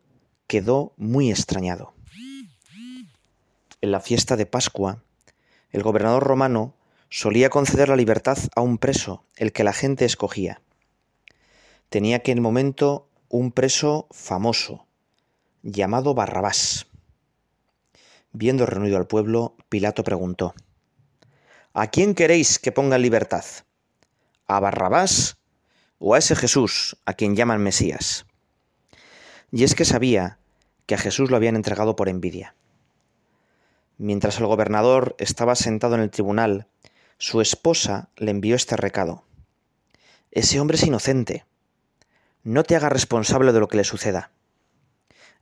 quedó 0.47 0.92
muy 0.97 1.30
extrañado. 1.30 1.95
En 3.83 3.93
la 3.93 4.01
fiesta 4.01 4.37
de 4.37 4.45
Pascua, 4.45 5.03
el 5.71 5.83
gobernador 5.83 6.23
romano 6.23 6.75
solía 7.09 7.49
conceder 7.49 7.89
la 7.89 7.97
libertad 7.97 8.37
a 8.55 8.61
un 8.61 8.77
preso, 8.77 9.25
el 9.37 9.53
que 9.53 9.65
la 9.65 9.73
gente 9.73 10.05
escogía. 10.05 10.61
Tenía 11.89 12.19
que 12.19 12.31
el 12.31 12.43
momento 12.43 13.09
un 13.31 13.53
preso 13.53 14.07
famoso, 14.11 14.87
llamado 15.63 16.13
Barrabás. 16.13 16.89
Viendo 18.33 18.67
reunido 18.67 18.99
al 18.99 19.07
pueblo, 19.07 19.57
Pilato 19.71 20.05
preguntó, 20.05 20.55
¿A 21.73 21.87
quién 21.87 22.15
queréis 22.15 22.59
que 22.59 22.73
ponga 22.73 22.97
en 22.97 23.03
libertad? 23.03 23.45
¿A 24.47 24.61
Barrabás 24.61 25.39
o 25.99 26.15
a 26.15 26.19
ese 26.19 26.37
Jesús 26.37 26.99
a 27.07 27.15
quien 27.15 27.35
llaman 27.35 27.63
Mesías? 27.63 28.27
Y 29.51 29.65
es 29.65 29.75
que 29.75 29.87
sabía 29.87 30.39
que 30.85 30.97
a 30.97 30.99
Jesús 30.99 31.31
lo 31.31 31.37
habían 31.37 31.57
entregado 31.57 31.97
por 31.97 32.11
envidia. 32.11 32.55
Mientras 34.02 34.38
el 34.38 34.47
gobernador 34.47 35.14
estaba 35.19 35.54
sentado 35.54 35.95
en 35.95 36.00
el 36.00 36.11
tribunal, 36.11 36.66
su 37.19 37.42
esposa 37.42 38.09
le 38.16 38.30
envió 38.30 38.57
este 38.57 38.75
recado. 38.75 39.25
Ese 40.30 40.59
hombre 40.59 40.78
es 40.78 40.85
inocente. 40.85 41.45
No 42.42 42.62
te 42.62 42.76
haga 42.76 42.88
responsable 42.88 43.52
de 43.52 43.61
lo 43.61 43.69
que 43.69 43.76
le 43.76 43.85
suceda. 43.85 44.30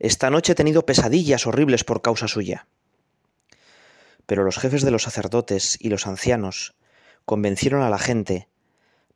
Esta 0.01 0.29
noche 0.31 0.53
he 0.53 0.57
tenido 0.57 0.85
pesadillas 0.85 1.47
horribles 1.47 1.85
por 1.85 2.03
causa 2.03 2.27
suya. 2.27 2.67
Pero 4.27 4.43
los 4.43 4.59
jefes 4.59 4.83
de 4.83 4.91
los 4.91 5.05
sacerdotes 5.05 5.79
y 5.81 5.89
los 5.89 6.09
ancianos 6.09 6.75
convencieron 7.27 7.83
a 7.83 7.91
la 7.91 7.99
gente 8.01 8.49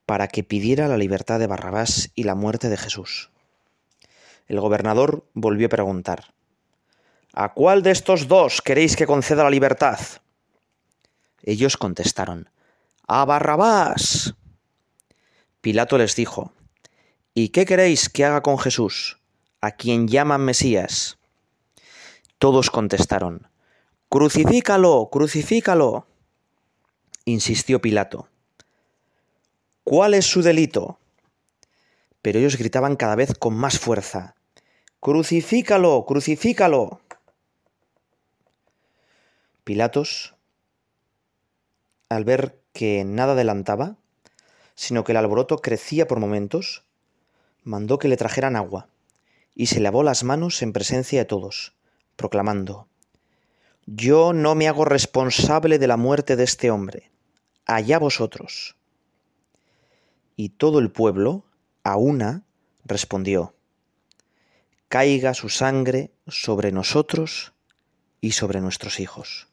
para 0.07 0.29
que 0.29 0.45
pidiera 0.45 0.87
la 0.87 0.99
libertad 0.99 1.41
de 1.41 1.49
Barrabás 1.49 2.13
y 2.15 2.23
la 2.23 2.37
muerte 2.37 2.69
de 2.69 2.77
Jesús. 2.77 3.33
El 4.47 4.61
gobernador 4.61 5.27
volvió 5.35 5.67
a 5.67 5.71
preguntar, 5.71 6.33
¿A 7.35 7.55
cuál 7.55 7.83
de 7.83 7.91
estos 7.91 8.29
dos 8.29 8.61
queréis 8.61 8.97
que 8.97 9.07
conceda 9.07 9.45
la 9.45 9.51
libertad? 9.51 9.99
Ellos 11.43 11.77
contestaron, 11.77 12.51
A 13.09 13.25
Barrabás. 13.25 14.35
Pilato 15.61 15.97
les 15.97 16.15
dijo, 16.15 16.53
¿Y 17.35 17.49
qué 17.49 17.65
queréis 17.65 18.09
que 18.09 18.25
haga 18.25 18.43
con 18.43 18.59
Jesús, 18.59 19.19
a 19.61 19.71
quien 19.73 20.09
llaman 20.09 20.43
Mesías? 20.43 21.19
Todos 22.39 22.71
contestaron, 22.71 23.49
Crucifícalo, 24.13 25.09
crucifícalo. 25.11 26.07
Insistió 27.25 27.81
Pilato. 27.81 28.29
¿Cuál 29.85 30.13
es 30.13 30.27
su 30.27 30.43
delito? 30.43 30.99
Pero 32.21 32.39
ellos 32.39 32.59
gritaban 32.59 32.97
cada 32.97 33.17
vez 33.17 33.33
con 33.33 33.55
más 33.55 33.79
fuerza. 33.79 34.35
Crucifícalo, 35.01 36.05
crucifícalo. 36.07 37.01
Pilatos, 39.65 40.35
al 42.09 42.25
ver 42.25 42.61
que 42.73 43.05
nada 43.05 43.35
adelantaba, 43.35 43.97
sino 44.75 45.05
que 45.05 45.13
el 45.13 45.19
alboroto 45.19 45.59
crecía 45.59 46.09
por 46.09 46.19
momentos, 46.19 46.85
mandó 47.63 48.01
que 48.01 48.09
le 48.09 48.17
trajeran 48.17 48.57
agua, 48.57 48.89
y 49.55 49.67
se 49.67 49.79
lavó 49.79 50.03
las 50.03 50.25
manos 50.25 50.63
en 50.63 50.73
presencia 50.73 51.21
de 51.21 51.27
todos, 51.27 51.75
proclamando, 52.17 52.89
Yo 53.87 54.33
no 54.33 54.57
me 54.57 54.67
hago 54.67 54.85
responsable 54.85 55.79
de 55.79 55.87
la 55.87 55.97
muerte 55.97 56.35
de 56.35 56.43
este 56.43 56.73
hombre, 56.73 57.13
allá 57.65 58.01
vosotros. 58.01 58.75
Y 60.35 60.49
todo 60.49 60.81
el 60.81 60.91
pueblo, 60.91 61.45
a 61.85 61.97
una, 61.97 62.43
respondió, 62.85 63.55
caiga 64.89 65.35
su 65.35 65.49
sangre 65.49 66.11
sobre 66.27 66.73
nosotros 66.73 67.53
y 68.21 68.33
sobre 68.33 68.61
nuestros 68.61 68.99
hijos. 68.99 69.52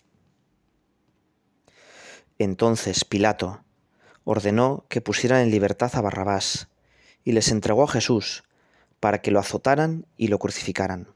Entonces 2.40 3.04
Pilato 3.04 3.64
ordenó 4.24 4.86
que 4.90 5.02
pusieran 5.02 5.42
en 5.42 5.52
libertad 5.52 5.92
a 5.94 6.02
Barrabás 6.02 6.70
y 7.24 7.34
les 7.34 7.52
entregó 7.52 7.84
a 7.84 7.88
Jesús 7.88 8.44
para 9.00 9.22
que 9.22 9.32
lo 9.32 9.40
azotaran 9.40 10.08
y 10.18 10.30
lo 10.30 10.40
crucificaran. 10.40 11.10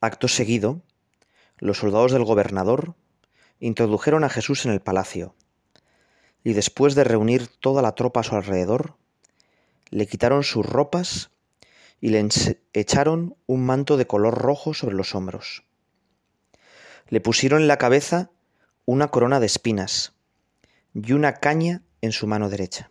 Acto 0.00 0.28
seguido, 0.28 0.80
los 1.58 1.78
soldados 1.78 2.12
del 2.12 2.24
gobernador 2.24 2.96
introdujeron 3.60 4.24
a 4.24 4.28
Jesús 4.30 4.64
en 4.64 4.72
el 4.72 4.80
palacio 4.80 5.36
y 6.42 6.54
después 6.54 6.94
de 6.94 7.04
reunir 7.04 7.46
toda 7.46 7.82
la 7.82 7.94
tropa 7.94 8.20
a 8.20 8.24
su 8.24 8.34
alrededor, 8.34 8.96
le 9.90 10.06
quitaron 10.06 10.42
sus 10.42 10.66
ropas 10.66 11.30
y 12.00 12.08
le 12.08 12.26
echaron 12.72 13.36
un 13.46 13.64
manto 13.64 13.96
de 13.96 14.06
color 14.06 14.36
rojo 14.38 14.74
sobre 14.74 14.96
los 14.96 15.14
hombros. 15.14 15.64
Le 17.08 17.20
pusieron 17.20 17.62
en 17.62 17.68
la 17.68 17.76
cabeza 17.76 18.31
una 18.84 19.08
corona 19.08 19.38
de 19.40 19.46
espinas 19.46 20.14
y 20.94 21.12
una 21.12 21.34
caña 21.34 21.82
en 22.00 22.12
su 22.12 22.26
mano 22.26 22.48
derecha. 22.48 22.90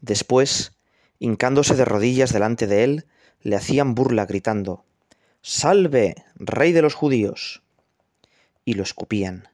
Después, 0.00 0.72
hincándose 1.18 1.74
de 1.74 1.84
rodillas 1.84 2.32
delante 2.32 2.66
de 2.66 2.84
él, 2.84 3.06
le 3.40 3.56
hacían 3.56 3.94
burla 3.94 4.26
gritando, 4.26 4.84
Salve, 5.40 6.24
rey 6.34 6.72
de 6.72 6.82
los 6.82 6.94
judíos. 6.94 7.62
y 8.64 8.74
lo 8.74 8.82
escupían. 8.82 9.48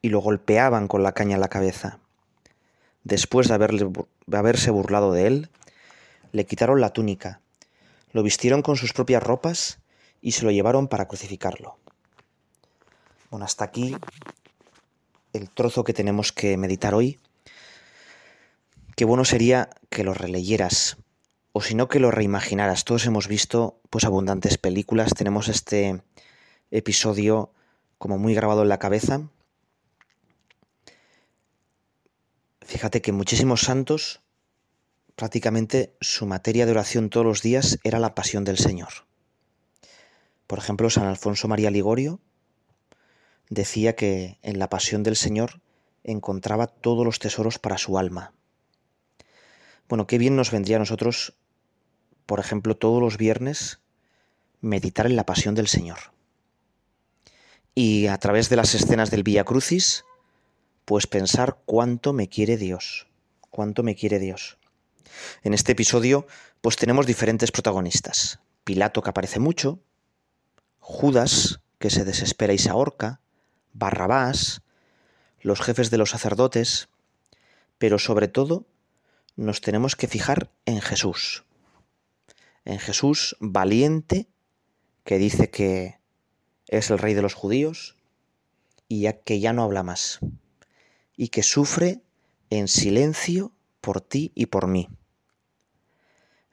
Y 0.00 0.10
lo 0.10 0.20
golpeaban 0.20 0.86
con 0.86 1.02
la 1.02 1.10
caña 1.10 1.34
en 1.34 1.40
la 1.40 1.48
cabeza. 1.48 1.98
Después 3.02 3.48
de, 3.48 3.54
haberse 4.36 4.70
burlado 4.70 5.12
de 5.12 5.26
él, 5.26 5.50
le 6.30 6.46
quitaron 6.46 6.80
la 6.80 6.92
túnica, 6.92 7.40
lo 8.12 8.22
vistieron 8.22 8.62
con 8.62 8.76
sus 8.76 8.92
propias 8.92 9.22
ropas 9.22 9.80
y 10.20 10.32
se 10.32 10.44
lo 10.44 10.50
llevaron 10.50 10.88
para 10.88 11.08
crucificarlo. 11.08 11.78
Bueno, 13.30 13.44
hasta 13.44 13.64
aquí 13.64 13.96
el 15.32 15.50
trozo 15.50 15.84
que 15.84 15.92
tenemos 15.92 16.32
que 16.32 16.56
meditar 16.56 16.94
hoy. 16.94 17.18
Qué 18.96 19.04
bueno 19.04 19.24
sería 19.24 19.70
que 19.90 20.04
lo 20.04 20.14
releyeras 20.14 20.96
o 21.52 21.60
si 21.60 21.74
no 21.74 21.88
que 21.88 22.00
lo 22.00 22.10
reimaginaras. 22.10 22.84
Todos 22.84 23.06
hemos 23.06 23.28
visto 23.28 23.80
pues 23.90 24.04
abundantes 24.04 24.58
películas, 24.58 25.14
tenemos 25.14 25.48
este 25.48 26.02
episodio 26.70 27.52
como 27.98 28.18
muy 28.18 28.34
grabado 28.34 28.62
en 28.62 28.68
la 28.68 28.78
cabeza 28.78 29.28
Fíjate 32.68 33.00
que 33.00 33.12
muchísimos 33.12 33.62
santos, 33.62 34.20
prácticamente 35.16 35.96
su 36.02 36.26
materia 36.26 36.66
de 36.66 36.72
oración 36.72 37.08
todos 37.08 37.24
los 37.24 37.40
días 37.40 37.78
era 37.82 37.98
la 37.98 38.14
pasión 38.14 38.44
del 38.44 38.58
Señor. 38.58 39.07
Por 40.48 40.58
ejemplo, 40.58 40.88
San 40.88 41.04
Alfonso 41.04 41.46
María 41.46 41.70
Ligorio 41.70 42.20
decía 43.50 43.94
que 43.94 44.38
en 44.42 44.58
la 44.58 44.70
pasión 44.70 45.02
del 45.02 45.14
Señor 45.14 45.60
encontraba 46.02 46.66
todos 46.66 47.04
los 47.04 47.18
tesoros 47.18 47.58
para 47.58 47.76
su 47.76 47.98
alma. 47.98 48.32
Bueno, 49.90 50.06
qué 50.06 50.16
bien 50.16 50.36
nos 50.36 50.50
vendría 50.50 50.76
a 50.76 50.78
nosotros, 50.80 51.34
por 52.24 52.40
ejemplo, 52.40 52.78
todos 52.78 53.00
los 53.00 53.18
viernes, 53.18 53.80
meditar 54.62 55.04
en 55.04 55.16
la 55.16 55.26
pasión 55.26 55.54
del 55.54 55.68
Señor. 55.68 55.98
Y 57.74 58.06
a 58.06 58.16
través 58.16 58.48
de 58.48 58.56
las 58.56 58.74
escenas 58.74 59.10
del 59.10 59.24
Vía 59.24 59.44
Crucis, 59.44 60.06
pues 60.86 61.06
pensar 61.06 61.58
cuánto 61.66 62.14
me 62.14 62.30
quiere 62.30 62.56
Dios, 62.56 63.06
cuánto 63.50 63.82
me 63.82 63.94
quiere 63.94 64.18
Dios. 64.18 64.56
En 65.42 65.52
este 65.52 65.72
episodio, 65.72 66.26
pues 66.62 66.76
tenemos 66.76 67.06
diferentes 67.06 67.52
protagonistas. 67.52 68.40
Pilato 68.64 69.02
que 69.02 69.10
aparece 69.10 69.40
mucho, 69.40 69.82
Judas 70.78 71.60
que 71.78 71.90
se 71.90 72.04
desespera 72.04 72.52
y 72.52 72.58
se 72.58 72.70
ahorca, 72.70 73.20
Barrabás, 73.72 74.62
los 75.40 75.60
jefes 75.60 75.90
de 75.90 75.98
los 75.98 76.10
sacerdotes, 76.10 76.88
pero 77.78 77.98
sobre 77.98 78.28
todo 78.28 78.66
nos 79.36 79.60
tenemos 79.60 79.94
que 79.94 80.08
fijar 80.08 80.50
en 80.64 80.80
Jesús. 80.80 81.44
En 82.64 82.78
Jesús 82.78 83.36
valiente, 83.40 84.28
que 85.04 85.18
dice 85.18 85.50
que 85.50 86.00
es 86.66 86.90
el 86.90 86.98
rey 86.98 87.14
de 87.14 87.22
los 87.22 87.34
judíos 87.34 87.96
y 88.88 89.10
que 89.24 89.40
ya 89.40 89.52
no 89.52 89.62
habla 89.62 89.82
más, 89.82 90.18
y 91.16 91.28
que 91.28 91.42
sufre 91.42 92.02
en 92.50 92.68
silencio 92.68 93.52
por 93.80 94.00
ti 94.00 94.32
y 94.34 94.46
por 94.46 94.66
mí. 94.66 94.88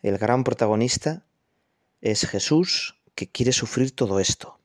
El 0.02 0.18
gran 0.18 0.44
protagonista 0.44 1.26
es 2.02 2.28
Jesús 2.28 2.95
que 3.16 3.28
quiere 3.28 3.54
sufrir 3.54 3.96
todo 3.96 4.20
esto. 4.20 4.60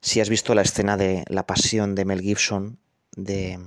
Si 0.00 0.20
has 0.20 0.28
visto 0.28 0.54
la 0.54 0.62
escena 0.62 0.96
de 0.96 1.24
la 1.28 1.46
pasión 1.46 1.94
de 1.94 2.04
Mel 2.04 2.20
Gibson, 2.20 2.78
de 3.16 3.58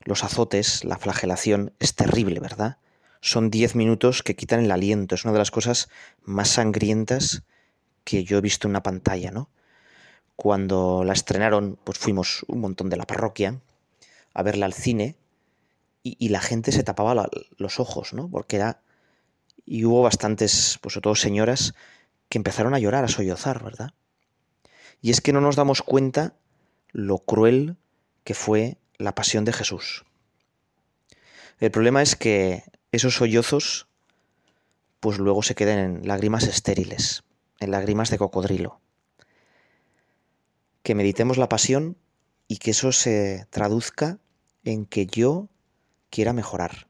los 0.00 0.24
azotes, 0.24 0.84
la 0.84 0.98
flagelación, 0.98 1.74
es 1.78 1.94
terrible, 1.94 2.40
¿verdad? 2.40 2.78
Son 3.20 3.50
diez 3.50 3.74
minutos 3.74 4.22
que 4.22 4.36
quitan 4.36 4.64
el 4.64 4.70
aliento. 4.70 5.14
Es 5.14 5.24
una 5.24 5.32
de 5.32 5.38
las 5.38 5.50
cosas 5.50 5.88
más 6.22 6.48
sangrientas 6.48 7.42
que 8.04 8.24
yo 8.24 8.38
he 8.38 8.40
visto 8.40 8.66
en 8.66 8.70
una 8.70 8.82
pantalla, 8.82 9.30
¿no? 9.30 9.50
Cuando 10.34 11.04
la 11.04 11.12
estrenaron, 11.12 11.78
pues 11.84 11.98
fuimos 11.98 12.44
un 12.48 12.60
montón 12.60 12.88
de 12.88 12.96
la 12.96 13.06
parroquia 13.06 13.60
a 14.34 14.42
verla 14.42 14.66
al 14.66 14.72
cine 14.72 15.16
y, 16.02 16.28
la 16.30 16.40
gente 16.40 16.72
se 16.72 16.84
tapaba 16.84 17.28
los 17.58 17.80
ojos, 17.80 18.14
¿no? 18.14 18.30
Porque 18.30 18.56
era... 18.56 18.80
Y 19.70 19.84
hubo 19.84 20.00
bastantes, 20.00 20.78
pues 20.80 20.94
sobre 20.94 21.02
todo 21.02 21.14
señoras, 21.14 21.74
que 22.30 22.38
empezaron 22.38 22.72
a 22.72 22.78
llorar, 22.78 23.04
a 23.04 23.08
sollozar, 23.08 23.62
¿verdad? 23.62 23.92
Y 25.02 25.10
es 25.10 25.20
que 25.20 25.34
no 25.34 25.42
nos 25.42 25.56
damos 25.56 25.82
cuenta 25.82 26.34
lo 26.90 27.18
cruel 27.18 27.76
que 28.24 28.32
fue 28.32 28.78
la 28.96 29.14
pasión 29.14 29.44
de 29.44 29.52
Jesús. 29.52 30.06
El 31.60 31.70
problema 31.70 32.00
es 32.00 32.16
que 32.16 32.62
esos 32.92 33.16
sollozos 33.16 33.88
pues 35.00 35.18
luego 35.18 35.42
se 35.42 35.54
queden 35.54 35.78
en 35.78 36.08
lágrimas 36.08 36.44
estériles, 36.44 37.22
en 37.60 37.70
lágrimas 37.70 38.08
de 38.08 38.16
cocodrilo. 38.16 38.80
Que 40.82 40.94
meditemos 40.94 41.36
la 41.36 41.50
pasión 41.50 41.98
y 42.48 42.56
que 42.56 42.70
eso 42.70 42.90
se 42.90 43.46
traduzca 43.50 44.18
en 44.64 44.86
que 44.86 45.06
yo 45.06 45.50
quiera 46.08 46.32
mejorar, 46.32 46.88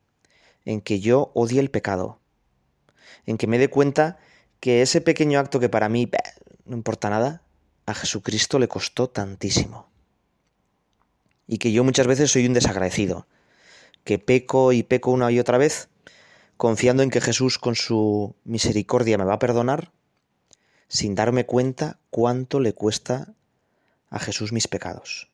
en 0.65 0.81
que 0.81 1.01
yo 1.01 1.33
odie 1.35 1.59
el 1.59 1.73
pecado, 1.73 2.18
en 3.29 3.37
que 3.37 3.47
me 3.47 3.59
dé 3.59 3.69
cuenta 3.69 4.17
que 4.59 4.81
ese 4.81 5.03
pequeño 5.03 5.39
acto 5.39 5.61
que 5.61 5.69
para 5.69 5.91
mí 5.91 6.11
no 6.65 6.75
importa 6.75 7.11
nada, 7.11 7.43
a 7.85 7.93
Jesucristo 7.93 8.59
le 8.59 8.69
costó 8.69 9.11
tantísimo. 9.11 9.91
Y 11.47 11.59
que 11.59 11.71
yo 11.71 11.85
muchas 11.85 12.07
veces 12.07 12.31
soy 12.31 12.47
un 12.47 12.55
desagradecido, 12.55 13.27
que 14.03 14.19
peco 14.19 14.73
y 14.73 14.83
peco 14.83 15.11
una 15.11 15.31
y 15.31 15.39
otra 15.39 15.59
vez, 15.59 15.91
confiando 16.57 17.03
en 17.03 17.11
que 17.11 17.21
Jesús 17.21 17.59
con 17.59 17.75
su 17.75 18.35
misericordia 18.45 19.19
me 19.19 19.25
va 19.25 19.35
a 19.35 19.39
perdonar, 19.39 19.93
sin 20.89 21.15
darme 21.15 21.45
cuenta 21.45 21.99
cuánto 22.09 22.61
le 22.61 22.73
cuesta 22.73 23.35
a 24.09 24.19
Jesús 24.21 24.53
mis 24.53 24.69
pecados. 24.69 25.29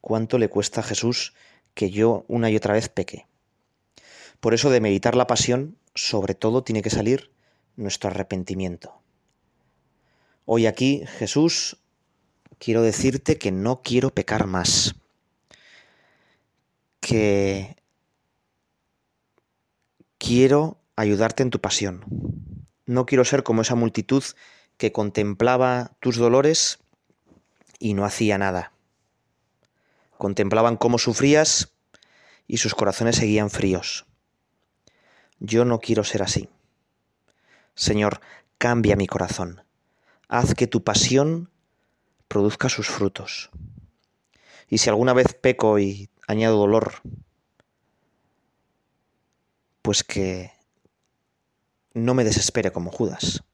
Cuánto 0.00 0.38
le 0.38 0.48
cuesta 0.48 0.80
a 0.80 0.84
Jesús 0.84 1.34
que 1.74 1.90
yo 1.90 2.24
una 2.26 2.48
y 2.48 2.56
otra 2.56 2.72
vez 2.72 2.88
peque. 2.88 3.26
Por 4.40 4.54
eso 4.54 4.70
de 4.70 4.80
meditar 4.80 5.16
la 5.16 5.26
pasión, 5.26 5.78
sobre 5.94 6.34
todo 6.34 6.64
tiene 6.64 6.82
que 6.82 6.90
salir 6.90 7.30
nuestro 7.76 8.10
arrepentimiento. 8.10 9.00
Hoy 10.44 10.66
aquí, 10.66 11.04
Jesús, 11.18 11.78
quiero 12.58 12.82
decirte 12.82 13.38
que 13.38 13.50
no 13.50 13.82
quiero 13.82 14.10
pecar 14.10 14.46
más, 14.46 14.94
que 17.00 17.76
quiero 20.18 20.78
ayudarte 20.96 21.42
en 21.42 21.50
tu 21.50 21.60
pasión. 21.60 22.04
No 22.86 23.06
quiero 23.06 23.24
ser 23.24 23.42
como 23.42 23.62
esa 23.62 23.74
multitud 23.74 24.22
que 24.76 24.92
contemplaba 24.92 25.96
tus 26.00 26.16
dolores 26.16 26.78
y 27.78 27.94
no 27.94 28.04
hacía 28.04 28.38
nada. 28.38 28.72
Contemplaban 30.18 30.76
cómo 30.76 30.98
sufrías 30.98 31.72
y 32.46 32.58
sus 32.58 32.74
corazones 32.74 33.16
seguían 33.16 33.50
fríos. 33.50 34.06
Yo 35.44 35.64
no 35.64 35.78
quiero 35.78 36.04
ser 36.04 36.22
así. 36.22 36.48
Señor, 37.74 38.20
cambia 38.58 38.96
mi 38.96 39.06
corazón 39.06 39.64
haz 40.28 40.54
que 40.54 40.66
tu 40.66 40.82
pasión 40.82 41.50
produzca 42.28 42.68
sus 42.68 42.88
frutos. 42.88 43.50
Y 44.68 44.78
si 44.78 44.88
alguna 44.88 45.12
vez 45.12 45.34
peco 45.34 45.78
y 45.78 46.10
añado 46.26 46.56
dolor, 46.56 46.94
pues 49.82 50.02
que 50.02 50.52
no 51.92 52.14
me 52.14 52.24
desespere 52.24 52.72
como 52.72 52.90
Judas, 52.90 53.44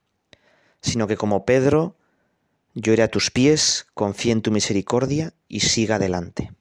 sino 0.80 1.06
que 1.06 1.16
como 1.16 1.44
Pedro 1.44 1.96
llore 2.74 3.02
a 3.02 3.08
tus 3.08 3.30
pies, 3.30 3.86
confíe 3.92 4.32
en 4.32 4.42
tu 4.42 4.50
misericordia 4.50 5.34
y 5.48 5.60
siga 5.60 5.96
adelante. 5.96 6.52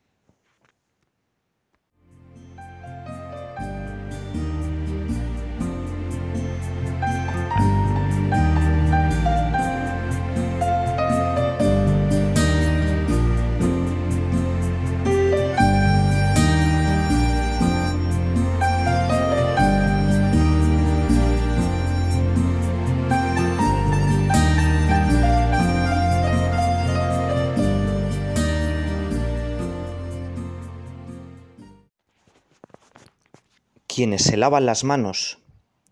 Quienes 34.00 34.24
se 34.24 34.38
lavan 34.38 34.66
las 34.66 34.86
manos, 34.86 35.40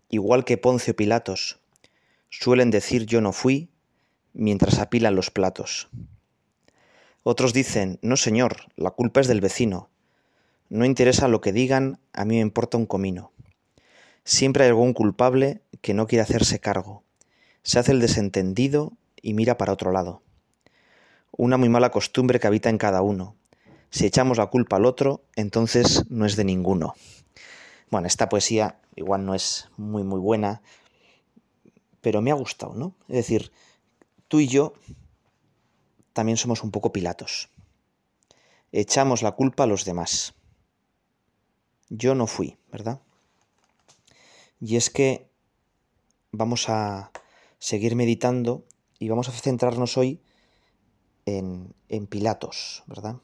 igual 0.08 0.46
que 0.46 0.56
Poncio 0.56 0.96
Pilatos, 0.96 1.60
suelen 2.30 2.70
decir 2.70 3.04
yo 3.04 3.20
no 3.20 3.34
fui 3.34 3.68
mientras 4.32 4.78
apilan 4.78 5.14
los 5.14 5.30
platos. 5.30 5.90
Otros 7.22 7.52
dicen, 7.52 7.98
no 8.00 8.16
señor, 8.16 8.72
la 8.76 8.92
culpa 8.92 9.20
es 9.20 9.28
del 9.28 9.42
vecino. 9.42 9.90
No 10.70 10.86
interesa 10.86 11.28
lo 11.28 11.42
que 11.42 11.52
digan, 11.52 12.00
a 12.14 12.24
mí 12.24 12.36
me 12.36 12.40
importa 12.40 12.78
un 12.78 12.86
comino. 12.86 13.30
Siempre 14.24 14.64
hay 14.64 14.70
algún 14.70 14.94
culpable 14.94 15.60
que 15.82 15.92
no 15.92 16.06
quiere 16.06 16.22
hacerse 16.22 16.60
cargo. 16.60 17.04
Se 17.62 17.78
hace 17.78 17.92
el 17.92 18.00
desentendido 18.00 18.96
y 19.20 19.34
mira 19.34 19.58
para 19.58 19.74
otro 19.74 19.92
lado. 19.92 20.22
Una 21.30 21.58
muy 21.58 21.68
mala 21.68 21.90
costumbre 21.90 22.40
que 22.40 22.46
habita 22.46 22.70
en 22.70 22.78
cada 22.78 23.02
uno. 23.02 23.36
Si 23.90 24.06
echamos 24.06 24.38
la 24.38 24.46
culpa 24.46 24.76
al 24.76 24.86
otro, 24.86 25.26
entonces 25.36 26.04
no 26.08 26.24
es 26.24 26.36
de 26.36 26.44
ninguno. 26.44 26.94
Bueno, 27.90 28.06
esta 28.06 28.28
poesía 28.28 28.80
igual 28.96 29.24
no 29.24 29.34
es 29.34 29.68
muy 29.76 30.02
muy 30.02 30.20
buena, 30.20 30.62
pero 32.00 32.20
me 32.20 32.30
ha 32.30 32.34
gustado, 32.34 32.74
¿no? 32.74 32.94
Es 33.08 33.16
decir, 33.16 33.52
tú 34.28 34.40
y 34.40 34.48
yo 34.48 34.74
también 36.12 36.36
somos 36.36 36.62
un 36.62 36.70
poco 36.70 36.92
Pilatos. 36.92 37.48
Echamos 38.72 39.22
la 39.22 39.32
culpa 39.32 39.64
a 39.64 39.66
los 39.66 39.84
demás. 39.84 40.34
Yo 41.88 42.14
no 42.14 42.26
fui, 42.26 42.58
¿verdad? 42.70 43.00
Y 44.60 44.76
es 44.76 44.90
que 44.90 45.30
vamos 46.32 46.68
a 46.68 47.10
seguir 47.58 47.96
meditando 47.96 48.64
y 48.98 49.08
vamos 49.08 49.28
a 49.28 49.32
centrarnos 49.32 49.96
hoy 49.96 50.20
en, 51.24 51.74
en 51.88 52.06
Pilatos, 52.06 52.82
¿verdad? 52.86 53.16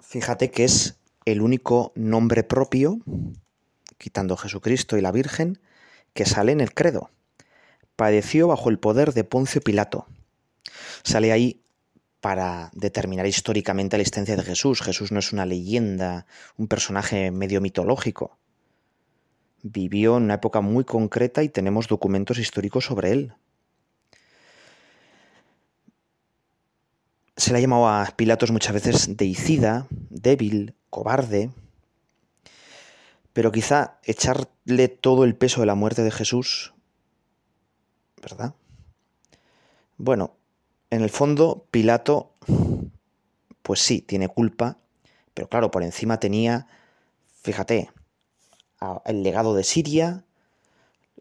Fíjate 0.00 0.50
que 0.50 0.64
es 0.64 0.98
el 1.26 1.42
único 1.42 1.92
nombre 1.96 2.44
propio, 2.44 3.00
quitando 3.98 4.36
Jesucristo 4.36 4.96
y 4.96 5.02
la 5.02 5.12
Virgen, 5.12 5.60
que 6.14 6.24
sale 6.24 6.52
en 6.52 6.60
el 6.60 6.72
credo. 6.72 7.10
Padeció 7.96 8.48
bajo 8.48 8.70
el 8.70 8.78
poder 8.78 9.12
de 9.12 9.24
Poncio 9.24 9.60
Pilato. 9.60 10.06
Sale 11.02 11.32
ahí 11.32 11.62
para 12.20 12.70
determinar 12.74 13.26
históricamente 13.26 13.96
la 13.96 14.02
existencia 14.02 14.36
de 14.36 14.42
Jesús. 14.42 14.82
Jesús 14.82 15.12
no 15.12 15.18
es 15.18 15.32
una 15.32 15.46
leyenda, 15.46 16.26
un 16.56 16.68
personaje 16.68 17.30
medio 17.30 17.60
mitológico. 17.60 18.38
Vivió 19.62 20.16
en 20.16 20.24
una 20.24 20.34
época 20.34 20.60
muy 20.60 20.84
concreta 20.84 21.42
y 21.42 21.48
tenemos 21.48 21.88
documentos 21.88 22.38
históricos 22.38 22.84
sobre 22.84 23.10
él. 23.12 23.34
Se 27.46 27.52
le 27.52 27.58
ha 27.58 27.60
llamado 27.60 27.86
a 27.86 28.12
Pilatos 28.16 28.50
muchas 28.50 28.72
veces 28.72 29.16
deicida, 29.16 29.86
débil, 30.10 30.74
cobarde, 30.90 31.52
pero 33.32 33.52
quizá 33.52 34.00
echarle 34.02 34.88
todo 34.88 35.22
el 35.22 35.36
peso 35.36 35.60
de 35.60 35.66
la 35.66 35.76
muerte 35.76 36.02
de 36.02 36.10
Jesús, 36.10 36.74
¿verdad? 38.20 38.56
Bueno, 39.96 40.34
en 40.90 41.02
el 41.02 41.10
fondo 41.10 41.68
Pilato 41.70 42.34
pues 43.62 43.78
sí, 43.78 44.00
tiene 44.00 44.26
culpa, 44.26 44.78
pero 45.32 45.48
claro, 45.48 45.70
por 45.70 45.84
encima 45.84 46.18
tenía, 46.18 46.66
fíjate, 47.42 47.92
el 49.04 49.22
legado 49.22 49.54
de 49.54 49.62
Siria, 49.62 50.24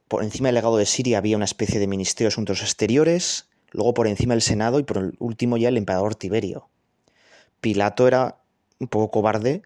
por 0.08 0.24
encima 0.24 0.48
del 0.48 0.56
legado 0.56 0.78
de 0.78 0.88
Siria 0.88 1.20
había 1.20 1.36
una 1.36 1.46
especie 1.46 1.80
de 1.80 1.86
Ministerio 1.86 2.30
de 2.30 2.34
Asuntos 2.34 2.64
Exteriores, 2.64 3.48
luego 3.76 3.94
por 3.94 4.08
encima 4.08 4.34
el 4.34 4.42
Senado 4.42 4.80
y 4.80 4.84
por 4.84 5.14
último 5.20 5.58
ya 5.58 5.70
el 5.70 5.78
emperador 5.78 6.16
Tiberio. 6.16 6.70
Pilato 7.60 8.08
era 8.08 8.38
un 8.80 8.88
poco 8.88 9.12
cobarde 9.12 9.64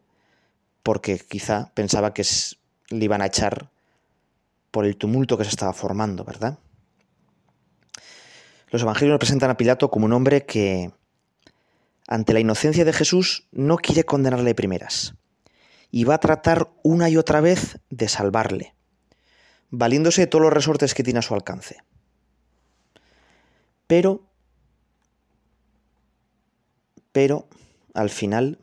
porque 0.84 1.20
quizá 1.20 1.72
pensaba 1.76 2.14
que 2.14 2.26
le 2.90 3.06
iban 3.06 3.22
a 3.22 3.28
echar 3.28 3.70
por 4.72 4.86
el 4.86 4.98
tumulto 4.98 5.38
que 5.38 5.44
se 5.44 5.52
estaba 5.52 5.74
formando, 5.74 6.24
¿verdad? 6.24 6.58
Los 8.72 8.82
evangelios 8.82 9.14
nos 9.14 9.20
presentan 9.20 9.50
a 9.50 9.58
Pilato 9.58 9.90
como 9.90 10.06
un 10.06 10.14
hombre 10.14 10.46
que, 10.46 10.92
ante 12.08 12.34
la 12.34 12.40
inocencia 12.40 12.86
de 12.86 12.94
Jesús, 12.94 13.48
no 13.52 13.78
quiere 13.78 14.04
condenarle 14.04 14.56
primeras 14.56 15.16
y 15.92 16.04
va 16.04 16.16
a 16.16 16.20
tratar 16.20 16.70
una 16.84 17.10
y 17.10 17.18
otra 17.18 17.42
vez 17.42 17.80
de 17.90 18.08
salvarle, 18.08 18.76
valiéndose 19.70 20.22
de 20.22 20.28
todos 20.28 20.44
los 20.44 20.54
resortes 20.54 20.94
que 20.94 21.04
tiene 21.04 21.20
a 21.20 21.24
su 21.24 21.34
alcance. 21.34 21.78
Pero, 23.90 24.22
pero, 27.12 27.48
al 27.96 28.12
final, 28.12 28.60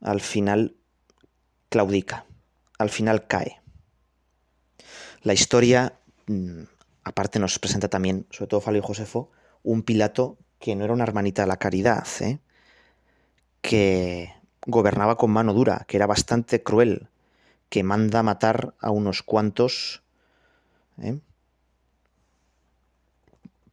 al 0.00 0.20
final 0.20 0.76
claudica, 1.68 2.24
al 2.78 2.88
final 2.88 3.26
cae. 3.26 3.60
La 5.22 5.32
historia, 5.32 5.98
mm, 6.28 6.62
aparte, 7.02 7.40
nos 7.40 7.58
presenta 7.58 7.88
también, 7.88 8.28
sobre 8.30 8.46
todo 8.46 8.76
y 8.76 8.80
Josefo, 8.80 9.32
un 9.64 9.82
Pilato 9.82 10.38
que 10.60 10.76
no 10.76 10.84
era 10.84 10.94
una 10.94 11.02
hermanita 11.02 11.42
de 11.42 11.48
la 11.48 11.56
caridad, 11.56 12.06
¿eh? 12.20 12.38
que 13.60 14.32
gobernaba 14.64 15.16
con 15.16 15.32
mano 15.32 15.52
dura, 15.52 15.84
que 15.88 15.96
era 15.96 16.06
bastante 16.06 16.62
cruel, 16.62 17.08
que 17.70 17.82
manda 17.82 18.22
matar 18.22 18.76
a 18.78 18.92
unos 18.92 19.24
cuantos 19.24 20.04
¿eh? 21.02 21.18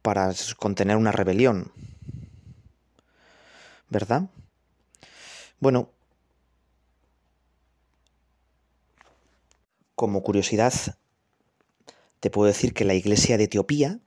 Para 0.04 0.34
contener 0.58 0.98
una 0.98 1.12
rebelión. 1.12 1.72
¿Verdad? 3.88 4.28
Bueno, 5.60 5.88
como 9.94 10.22
curiosidad, 10.22 10.74
te 12.20 12.28
puedo 12.28 12.48
decir 12.48 12.74
que 12.74 12.84
la 12.84 12.92
iglesia 12.92 13.38
de 13.38 13.44
Etiopía 13.44 13.98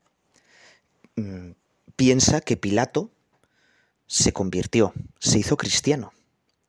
mm, 1.15 1.53
piensa 1.95 2.41
que 2.41 2.57
Pilato 2.57 3.09
se 4.05 4.31
convirtió, 4.33 4.93
se 5.17 5.39
hizo 5.39 5.57
cristiano 5.57 6.13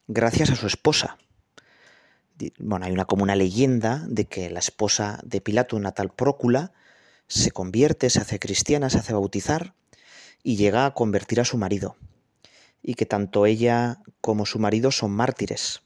gracias 0.06 0.48
a 0.48 0.56
su 0.56 0.66
esposa. 0.66 1.18
Bueno, 2.58 2.86
hay 2.86 2.92
una 2.92 3.04
como 3.04 3.24
una 3.24 3.36
leyenda 3.36 4.06
de 4.08 4.24
que 4.24 4.48
la 4.48 4.60
esposa 4.60 5.20
de 5.22 5.42
Pilato, 5.42 5.76
una 5.76 5.92
tal 5.92 6.08
Prócula, 6.08 6.72
se 7.28 7.50
convierte, 7.52 8.10
se 8.10 8.20
hace 8.20 8.38
cristiana, 8.38 8.90
se 8.90 8.98
hace 8.98 9.12
bautizar 9.12 9.74
y 10.42 10.56
llega 10.56 10.86
a 10.86 10.94
convertir 10.94 11.40
a 11.40 11.44
su 11.44 11.56
marido. 11.56 11.96
Y 12.82 12.94
que 12.94 13.06
tanto 13.06 13.46
ella 13.46 14.00
como 14.20 14.46
su 14.46 14.58
marido 14.58 14.90
son 14.90 15.12
mártires. 15.12 15.82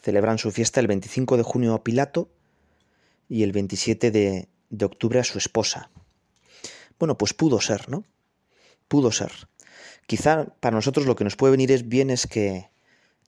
Celebran 0.00 0.38
su 0.38 0.50
fiesta 0.50 0.80
el 0.80 0.86
25 0.86 1.36
de 1.36 1.42
junio 1.42 1.74
a 1.74 1.84
Pilato 1.84 2.30
y 3.28 3.42
el 3.42 3.52
27 3.52 4.10
de, 4.10 4.48
de 4.70 4.84
octubre 4.84 5.18
a 5.18 5.24
su 5.24 5.36
esposa. 5.36 5.90
Bueno, 6.98 7.18
pues 7.18 7.34
pudo 7.34 7.60
ser, 7.60 7.88
¿no? 7.90 8.04
Pudo 8.88 9.12
ser. 9.12 9.32
Quizá 10.06 10.46
para 10.60 10.76
nosotros 10.76 11.06
lo 11.06 11.16
que 11.16 11.24
nos 11.24 11.36
puede 11.36 11.50
venir 11.50 11.72
es 11.72 11.88
bien 11.88 12.10
es 12.10 12.26
que 12.26 12.70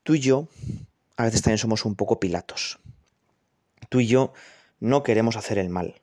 Tú 0.09 0.15
y 0.15 0.21
yo 0.21 0.49
a 1.19 1.25
veces 1.25 1.43
también 1.43 1.59
somos 1.59 1.85
un 1.85 1.95
poco 1.95 2.19
pilatos. 2.19 2.79
Tú 3.91 4.01
y 4.01 4.07
yo 4.07 4.33
no 4.81 5.03
queremos 5.03 5.37
hacer 5.37 5.59
el 5.59 5.69
mal. 5.69 6.01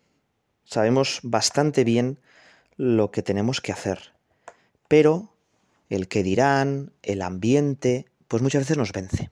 Sabemos 0.65 1.19
bastante 1.23 1.83
bien 1.83 2.19
lo 2.75 3.11
que 3.11 3.21
tenemos 3.21 3.61
que 3.61 3.71
hacer. 3.71 4.13
Pero 4.87 5.33
el 5.89 6.07
que 6.07 6.23
dirán, 6.23 6.91
el 7.01 7.21
ambiente, 7.21 8.05
pues 8.27 8.43
muchas 8.43 8.63
veces 8.63 8.77
nos 8.77 8.91
vence. 8.91 9.31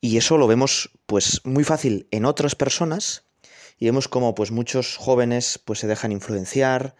Y 0.00 0.16
eso 0.16 0.38
lo 0.38 0.46
vemos 0.46 0.90
pues 1.06 1.40
muy 1.44 1.64
fácil 1.64 2.06
en 2.10 2.24
otras 2.24 2.54
personas 2.54 3.24
y 3.78 3.86
vemos 3.86 4.08
como 4.08 4.34
pues 4.34 4.50
muchos 4.50 4.96
jóvenes 4.96 5.58
pues 5.64 5.80
se 5.80 5.86
dejan 5.86 6.12
influenciar, 6.12 6.94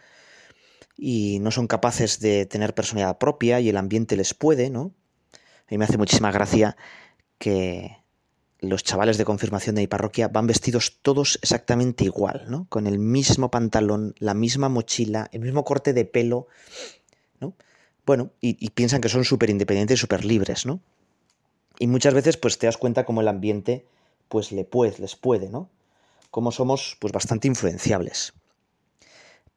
y 0.96 1.38
no 1.40 1.50
son 1.50 1.66
capaces 1.66 2.20
de 2.20 2.46
tener 2.46 2.74
personalidad 2.74 3.18
propia 3.18 3.60
y 3.60 3.68
el 3.68 3.76
ambiente 3.76 4.16
les 4.16 4.34
puede, 4.34 4.70
¿no? 4.70 4.94
A 5.32 5.70
mí 5.70 5.78
me 5.78 5.84
hace 5.84 5.98
muchísima 5.98 6.30
gracia 6.30 6.76
que 7.38 8.01
los 8.62 8.84
chavales 8.84 9.18
de 9.18 9.24
confirmación 9.24 9.74
de 9.74 9.82
mi 9.82 9.86
parroquia 9.88 10.28
van 10.28 10.46
vestidos 10.46 10.98
todos 11.02 11.38
exactamente 11.42 12.04
igual, 12.04 12.44
¿no? 12.48 12.66
Con 12.68 12.86
el 12.86 13.00
mismo 13.00 13.50
pantalón, 13.50 14.14
la 14.18 14.34
misma 14.34 14.68
mochila, 14.68 15.28
el 15.32 15.40
mismo 15.40 15.64
corte 15.64 15.92
de 15.92 16.04
pelo, 16.04 16.46
¿no? 17.40 17.54
Bueno, 18.06 18.30
y, 18.40 18.70
piensan 18.70 19.00
que 19.00 19.08
son 19.08 19.24
súper 19.24 19.50
independientes 19.50 19.98
y 19.98 20.00
súper 20.00 20.24
libres, 20.24 20.64
¿no? 20.64 20.80
Y 21.80 21.88
muchas 21.88 22.14
veces 22.14 22.36
pues 22.36 22.56
te 22.56 22.66
das 22.66 22.76
cuenta 22.76 23.04
como 23.04 23.20
el 23.20 23.28
ambiente 23.28 23.84
pues 24.28 24.52
le 24.52 24.64
puede, 24.64 24.96
les 24.98 25.16
puede, 25.16 25.48
¿no? 25.48 25.68
Como 26.30 26.52
somos 26.52 26.96
pues 27.00 27.12
bastante 27.12 27.48
influenciables. 27.48 28.32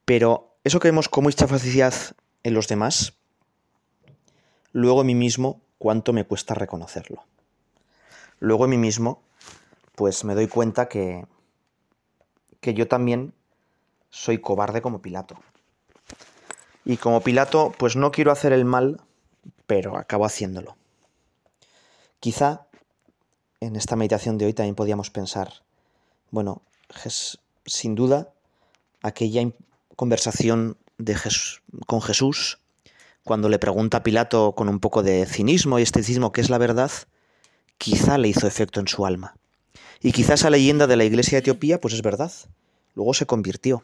Pero 0.04 0.58
eso 0.64 0.80
que 0.80 0.88
vemos 0.88 1.10
como 1.10 1.28
mucha 1.28 1.48
facilidad 1.48 1.94
en 2.42 2.56
los 2.56 2.68
demás, 2.68 3.14
luego 4.72 5.02
en 5.02 5.08
mí 5.08 5.16
mismo, 5.16 5.62
cuánto 5.78 6.12
me 6.12 6.26
cuesta 6.26 6.56
reconocerlo. 6.56 7.24
Luego 8.40 8.66
en 8.66 8.72
mí 8.72 8.78
mismo, 8.78 9.22
pues 9.96 10.24
me 10.24 10.36
doy 10.36 10.48
cuenta 10.48 10.88
que, 10.88 11.26
que 12.60 12.74
yo 12.74 12.88
también 12.88 13.34
soy 14.10 14.40
cobarde 14.40 14.82
como 14.82 15.02
Pilato. 15.02 15.36
Y 16.84 16.98
como 16.98 17.22
Pilato, 17.22 17.74
pues 17.78 17.96
no 17.96 18.12
quiero 18.12 18.32
hacer 18.32 18.54
el 18.54 18.66
mal, 18.66 19.02
pero 19.66 19.98
acabo 19.98 20.26
haciéndolo. 20.26 20.78
Quizá 22.20 22.68
en 23.60 23.76
esta 23.76 23.96
meditación 23.96 24.38
de 24.38 24.46
hoy 24.46 24.54
también 24.54 24.76
podíamos 24.76 25.10
pensar, 25.10 25.64
bueno, 26.32 26.62
sin 27.66 27.96
duda, 27.96 28.30
aquella 29.02 29.50
conversación 29.96 30.78
de 30.98 31.18
con 31.88 32.02
Jesús, 32.02 32.60
cuando 33.24 33.50
le 33.50 33.60
pregunta 33.60 33.98
a 33.98 34.04
Pilato 34.04 34.54
con 34.54 34.70
un 34.70 34.80
poco 34.80 35.04
de 35.04 35.26
cinismo 35.26 35.80
y 35.80 35.82
esteticismo 35.82 36.32
qué 36.32 36.42
es 36.42 36.50
la 36.50 36.58
verdad, 36.58 36.92
quizá 37.78 38.18
le 38.18 38.28
hizo 38.28 38.48
efecto 38.48 38.80
en 38.80 38.88
su 38.88 39.06
alma. 39.06 39.36
Y 40.02 40.12
quizá 40.12 40.36
esa 40.36 40.50
leyenda 40.50 40.88
de 40.88 40.96
la 40.96 41.06
iglesia 41.06 41.38
de 41.38 41.40
Etiopía, 41.40 41.80
pues 41.80 41.94
es 41.94 42.02
verdad. 42.02 42.32
Luego 42.94 43.14
se 43.14 43.26
convirtió. 43.26 43.84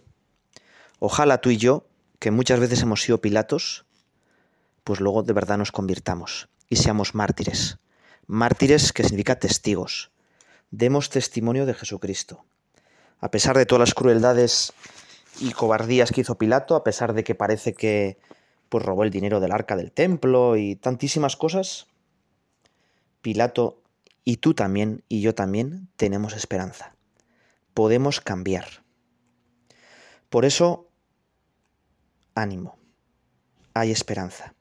Ojalá 0.99 1.39
tú 1.41 1.49
y 1.49 1.57
yo, 1.57 1.87
que 2.19 2.31
muchas 2.31 2.59
veces 2.59 2.81
hemos 2.81 3.01
sido 3.01 3.21
Pilatos, 3.21 3.85
pues 4.83 4.99
luego 4.99 5.23
de 5.23 5.33
verdad 5.33 5.57
nos 5.57 5.71
convirtamos 5.71 6.49
y 6.69 6.75
seamos 6.77 7.15
mártires. 7.15 7.79
Mártires 8.27 8.93
que 8.93 9.03
significa 9.03 9.39
testigos. 9.39 10.11
Demos 10.69 11.09
testimonio 11.09 11.65
de 11.65 11.73
Jesucristo. 11.73 12.45
A 13.19 13.31
pesar 13.31 13.57
de 13.57 13.65
todas 13.65 13.89
las 13.89 13.93
crueldades 13.93 14.73
y 15.39 15.51
cobardías 15.51 16.11
que 16.11 16.21
hizo 16.21 16.37
Pilato, 16.37 16.75
a 16.75 16.83
pesar 16.83 17.13
de 17.13 17.23
que 17.23 17.35
parece 17.35 17.73
que 17.73 18.17
pues 18.69 18.85
robó 18.85 19.03
el 19.03 19.11
dinero 19.11 19.39
del 19.39 19.51
arca 19.51 19.75
del 19.75 19.91
templo 19.91 20.55
y 20.55 20.75
tantísimas 20.75 21.35
cosas, 21.35 21.87
Pilato 23.21 23.80
y 24.23 24.37
tú 24.37 24.53
también 24.53 25.03
y 25.07 25.21
yo 25.21 25.35
también 25.35 25.89
tenemos 25.95 26.35
esperanza. 26.35 26.95
Podemos 27.73 28.21
cambiar. 28.21 28.65
Por 30.29 30.45
eso, 30.45 30.89
ánimo. 32.35 32.77
Hay 33.73 33.91
esperanza. 33.91 34.53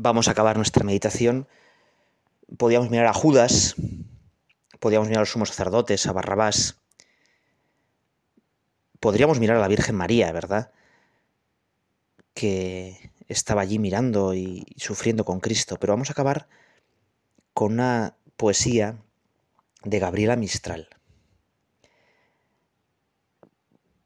Vamos 0.00 0.28
a 0.28 0.30
acabar 0.30 0.56
nuestra 0.56 0.82
meditación, 0.82 1.46
podíamos 2.56 2.90
mirar 2.90 3.06
a 3.06 3.12
Judas, 3.12 3.74
podíamos 4.78 5.08
mirar 5.08 5.20
a 5.20 5.22
los 5.22 5.30
sumos 5.30 5.50
sacerdotes, 5.50 6.06
a 6.06 6.12
Barrabás, 6.12 6.78
podríamos 8.98 9.38
mirar 9.40 9.58
a 9.58 9.60
la 9.60 9.68
Virgen 9.68 9.94
María, 9.94 10.32
¿verdad? 10.32 10.72
Que 12.32 13.10
estaba 13.28 13.60
allí 13.60 13.78
mirando 13.78 14.32
y 14.32 14.66
sufriendo 14.78 15.24
con 15.26 15.38
Cristo, 15.38 15.76
pero 15.78 15.92
vamos 15.92 16.08
a 16.08 16.12
acabar 16.12 16.48
con 17.52 17.74
una 17.74 18.16
poesía 18.38 18.96
de 19.84 19.98
Gabriela 19.98 20.36
Mistral. 20.36 20.88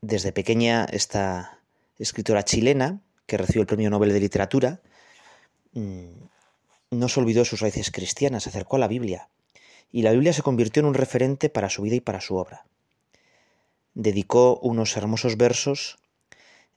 Desde 0.00 0.32
pequeña 0.32 0.86
esta 0.86 1.60
escritora 1.98 2.42
chilena, 2.44 3.00
que 3.26 3.38
recibió 3.38 3.62
el 3.62 3.68
Premio 3.68 3.90
Nobel 3.90 4.12
de 4.12 4.20
Literatura, 4.20 4.80
no 5.74 7.08
se 7.08 7.20
olvidó 7.20 7.40
de 7.40 7.46
sus 7.46 7.60
raíces 7.60 7.90
cristianas, 7.90 8.44
se 8.44 8.48
acercó 8.50 8.76
a 8.76 8.80
la 8.80 8.88
Biblia, 8.88 9.28
y 9.90 10.02
la 10.02 10.12
Biblia 10.12 10.32
se 10.32 10.42
convirtió 10.42 10.80
en 10.80 10.86
un 10.86 10.94
referente 10.94 11.48
para 11.48 11.70
su 11.70 11.82
vida 11.82 11.96
y 11.96 12.00
para 12.00 12.20
su 12.20 12.36
obra. 12.36 12.64
Dedicó 13.94 14.58
unos 14.58 14.96
hermosos 14.96 15.36
versos 15.36 15.98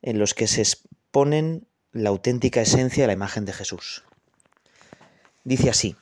en 0.02 0.18
los 0.18 0.34
que 0.34 0.46
se 0.46 0.60
exponen 0.60 1.66
la 1.92 2.10
auténtica 2.10 2.60
esencia 2.60 3.02
de 3.02 3.08
la 3.08 3.12
imagen 3.12 3.44
de 3.44 3.52
Jesús. 3.52 4.04
Dice 5.44 5.70
así, 5.70 5.96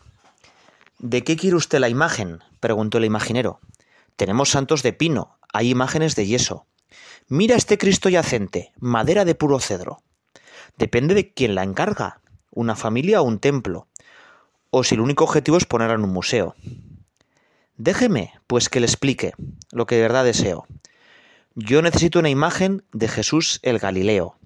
¿De 0.98 1.24
qué 1.24 1.36
quiere 1.36 1.56
usted 1.56 1.78
la 1.78 1.88
imagen? 1.88 2.40
preguntó 2.60 2.98
el 2.98 3.04
imaginero. 3.04 3.60
Tenemos 4.16 4.50
santos 4.50 4.82
de 4.82 4.94
pino, 4.94 5.38
hay 5.52 5.70
imágenes 5.70 6.16
de 6.16 6.26
yeso. 6.26 6.66
Mira 7.28 7.56
este 7.56 7.76
Cristo 7.76 8.08
yacente, 8.08 8.72
madera 8.78 9.24
de 9.24 9.34
puro 9.34 9.60
cedro. 9.60 10.02
Depende 10.78 11.14
de 11.14 11.32
quién 11.32 11.54
la 11.54 11.64
encarga, 11.64 12.20
una 12.56 12.74
familia 12.74 13.20
o 13.20 13.24
un 13.24 13.38
templo, 13.38 13.86
o 14.70 14.82
si 14.82 14.94
el 14.94 15.02
único 15.02 15.24
objetivo 15.24 15.58
es 15.58 15.66
ponerla 15.66 15.94
en 15.94 16.04
un 16.04 16.12
museo. 16.12 16.56
Déjeme, 17.76 18.32
pues, 18.46 18.68
que 18.68 18.80
le 18.80 18.86
explique 18.86 19.34
lo 19.70 19.86
que 19.86 19.96
de 19.96 20.02
verdad 20.02 20.24
deseo. 20.24 20.66
Yo 21.54 21.82
necesito 21.82 22.18
una 22.18 22.30
imagen 22.30 22.82
de 22.92 23.08
Jesús 23.08 23.60
el 23.62 23.78
Galileo, 23.78 24.38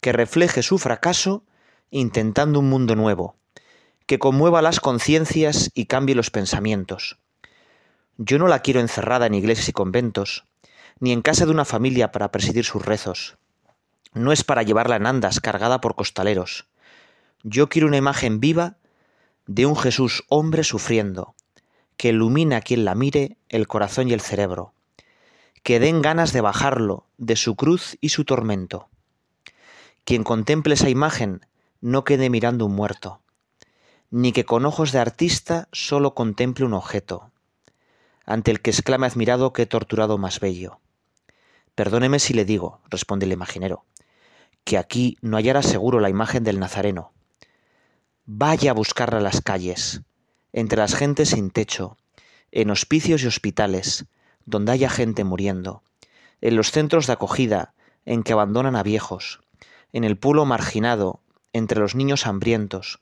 que 0.00 0.12
refleje 0.12 0.62
su 0.62 0.78
fracaso 0.78 1.44
intentando 1.90 2.58
un 2.58 2.70
mundo 2.70 2.96
nuevo, 2.96 3.36
que 4.06 4.18
conmueva 4.18 4.62
las 4.62 4.80
conciencias 4.80 5.70
y 5.74 5.84
cambie 5.84 6.14
los 6.14 6.30
pensamientos. 6.30 7.18
Yo 8.16 8.38
no 8.38 8.48
la 8.48 8.60
quiero 8.60 8.80
encerrada 8.80 9.26
en 9.26 9.34
iglesias 9.34 9.68
y 9.68 9.72
conventos, 9.72 10.44
ni 10.98 11.12
en 11.12 11.20
casa 11.20 11.44
de 11.44 11.50
una 11.50 11.66
familia 11.66 12.10
para 12.10 12.32
presidir 12.32 12.64
sus 12.64 12.84
rezos. 12.84 13.36
No 14.14 14.32
es 14.32 14.44
para 14.44 14.62
llevarla 14.62 14.96
en 14.96 15.06
andas 15.06 15.40
cargada 15.40 15.80
por 15.80 15.94
costaleros. 15.94 16.66
Yo 17.46 17.68
quiero 17.68 17.88
una 17.88 17.98
imagen 17.98 18.40
viva 18.40 18.78
de 19.46 19.66
un 19.66 19.76
Jesús 19.76 20.24
hombre 20.30 20.64
sufriendo, 20.64 21.34
que 21.98 22.08
ilumina 22.08 22.56
a 22.56 22.60
quien 22.62 22.86
la 22.86 22.94
mire 22.94 23.36
el 23.50 23.68
corazón 23.68 24.08
y 24.08 24.14
el 24.14 24.22
cerebro, 24.22 24.72
que 25.62 25.78
den 25.78 26.00
ganas 26.00 26.32
de 26.32 26.40
bajarlo 26.40 27.06
de 27.18 27.36
su 27.36 27.54
cruz 27.54 27.98
y 28.00 28.08
su 28.08 28.24
tormento. 28.24 28.88
Quien 30.06 30.24
contemple 30.24 30.72
esa 30.72 30.88
imagen 30.88 31.44
no 31.82 32.02
quede 32.02 32.30
mirando 32.30 32.64
un 32.64 32.74
muerto, 32.74 33.20
ni 34.10 34.32
que 34.32 34.46
con 34.46 34.64
ojos 34.64 34.90
de 34.92 35.00
artista 35.00 35.68
solo 35.70 36.14
contemple 36.14 36.64
un 36.64 36.72
objeto, 36.72 37.30
ante 38.24 38.52
el 38.52 38.62
que 38.62 38.70
exclame 38.70 39.06
admirado 39.06 39.52
que 39.52 39.62
he 39.62 39.66
torturado 39.66 40.16
más 40.16 40.40
bello. 40.40 40.80
Perdóneme 41.74 42.20
si 42.20 42.32
le 42.32 42.46
digo, 42.46 42.80
responde 42.88 43.26
el 43.26 43.32
imaginero, 43.32 43.84
que 44.64 44.78
aquí 44.78 45.18
no 45.20 45.36
hallará 45.36 45.62
seguro 45.62 46.00
la 46.00 46.08
imagen 46.08 46.42
del 46.42 46.58
Nazareno. 46.58 47.13
Vaya 48.26 48.70
a 48.70 48.74
buscarla 48.74 49.18
a 49.18 49.22
las 49.22 49.42
calles, 49.42 50.00
entre 50.54 50.78
las 50.78 50.94
gentes 50.94 51.28
sin 51.30 51.50
techo, 51.50 51.98
en 52.52 52.70
hospicios 52.70 53.22
y 53.22 53.26
hospitales, 53.26 54.06
donde 54.46 54.72
haya 54.72 54.88
gente 54.88 55.24
muriendo, 55.24 55.82
en 56.40 56.56
los 56.56 56.70
centros 56.70 57.06
de 57.06 57.12
acogida 57.12 57.74
en 58.06 58.22
que 58.22 58.32
abandonan 58.32 58.76
a 58.76 58.82
viejos, 58.82 59.40
en 59.92 60.04
el 60.04 60.16
pueblo 60.16 60.46
marginado, 60.46 61.20
entre 61.52 61.80
los 61.80 61.94
niños 61.94 62.26
hambrientos, 62.26 63.00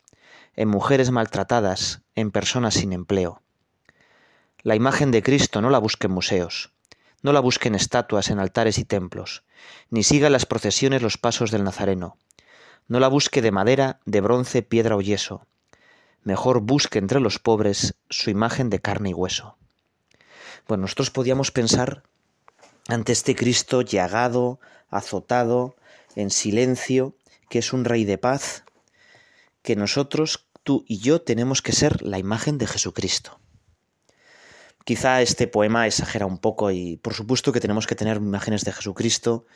en 0.57 0.69
mujeres 0.69 1.13
maltratadas, 1.13 2.03
en 2.17 2.33
personas 2.33 2.75
sin 2.75 2.93
empleo. 2.93 3.43
La 4.63 4.75
imagen 4.75 5.13
de 5.13 5.23
Cristo 5.23 5.63
no 5.63 5.71
la 5.71 5.79
busque 5.79 6.09
en 6.09 6.15
museos, 6.15 6.73
no 7.23 7.33
la 7.33 7.39
busque 7.39 7.69
en 7.69 7.77
estatuas, 7.77 8.29
en 8.29 8.41
altares 8.41 8.77
y 8.77 8.85
templos, 8.85 9.45
ni 9.89 10.03
siga 10.03 10.27
en 10.27 10.33
las 10.33 10.47
procesiones 10.47 11.01
los 11.01 11.17
pasos 11.17 11.53
del 11.53 11.63
Nazareno. 11.63 12.17
No 12.89 13.01
la 13.01 13.09
busque 13.09 13.43
de 13.43 13.53
madera, 13.53 14.01
de 14.05 14.21
bronce, 14.21 14.63
piedra 14.63 14.97
o 14.97 15.01
yeso. 15.01 15.47
Mejor 16.25 16.61
busque 16.61 16.99
entre 16.99 17.21
los 17.21 17.39
pobres 17.39 17.95
su 18.11 18.31
imagen 18.31 18.71
de 18.71 18.81
carne 18.81 19.11
y 19.11 19.15
hueso. 19.15 19.57
Bueno, 20.69 20.83
nosotros 20.83 21.11
podíamos 21.11 21.51
pensar 21.51 22.03
ante 22.89 23.13
este 23.13 23.35
Cristo 23.35 23.83
llagado, 23.83 24.61
azotado, 24.91 25.77
en 26.17 26.31
silencio, 26.31 27.15
que 27.49 27.59
es 27.59 27.73
un 27.73 27.85
rey 27.85 28.05
de 28.05 28.19
paz, 28.19 28.65
que 29.63 29.77
nosotros, 29.77 30.47
tú 30.63 30.85
y 30.89 30.99
yo, 30.99 31.23
tenemos 31.23 31.63
que 31.63 31.73
ser 31.73 32.03
la 32.03 32.19
imagen 32.19 32.59
de 32.59 32.67
Jesucristo. 32.67 33.39
Quizá 34.85 35.23
este 35.23 35.47
poema 35.47 35.87
exagera 35.87 36.27
un 36.27 36.39
poco 36.39 36.73
y 36.73 36.97
por 36.97 37.15
supuesto 37.15 37.53
que 37.53 37.61
tenemos 37.61 37.87
que 37.87 37.95
tener 37.95 38.17
imágenes 38.17 38.65
de 38.65 38.73
Jesucristo 38.73 39.47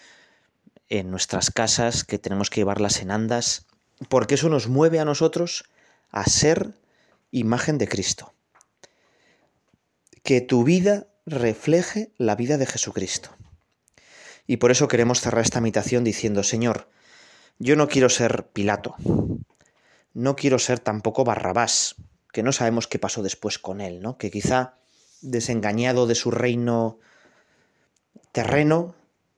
en 0.89 1.11
nuestras 1.11 1.51
casas, 1.51 2.05
que 2.05 2.19
tenemos 2.19 2.51
que 2.51 2.61
llevarlas 2.61 3.01
en 3.01 3.11
andas, 3.11 3.67
porque 4.09 4.35
eso 4.35 4.49
nos 4.49 4.69
mueve 4.69 5.01
a 5.01 5.05
nosotros 5.05 5.65
a 6.11 6.25
ser 6.25 6.75
imagen 7.31 7.79
de 7.79 7.89
Cristo. 7.89 8.35
Que 10.23 10.41
tu 10.41 10.65
vida 10.65 11.07
refleje 11.25 12.13
la 12.17 12.37
vida 12.37 12.57
de 12.59 12.67
Jesucristo. 12.67 13.31
Y 14.47 14.59
por 14.59 14.71
eso 14.71 14.89
queremos 14.89 15.21
cerrar 15.21 15.43
esta 15.43 15.61
meditación 15.61 16.05
diciendo, 16.05 16.43
Señor, 16.43 16.89
yo 17.59 17.75
no 17.75 17.89
quiero 17.89 18.09
ser 18.09 18.47
Pilato, 18.53 18.95
no 20.15 20.37
quiero 20.37 20.59
ser 20.59 20.79
tampoco 20.79 21.25
Barrabás, 21.25 21.97
que 22.33 22.43
no 22.43 22.53
sabemos 22.53 22.87
qué 22.87 22.99
pasó 22.99 23.23
después 23.23 23.59
con 23.59 23.81
él, 23.81 24.03
¿no? 24.03 24.19
Que 24.19 24.31
quizá 24.31 24.75
desengañado 25.21 26.07
de 26.07 26.15
su 26.15 26.31
reino 26.31 26.99
terreno, 28.33 28.95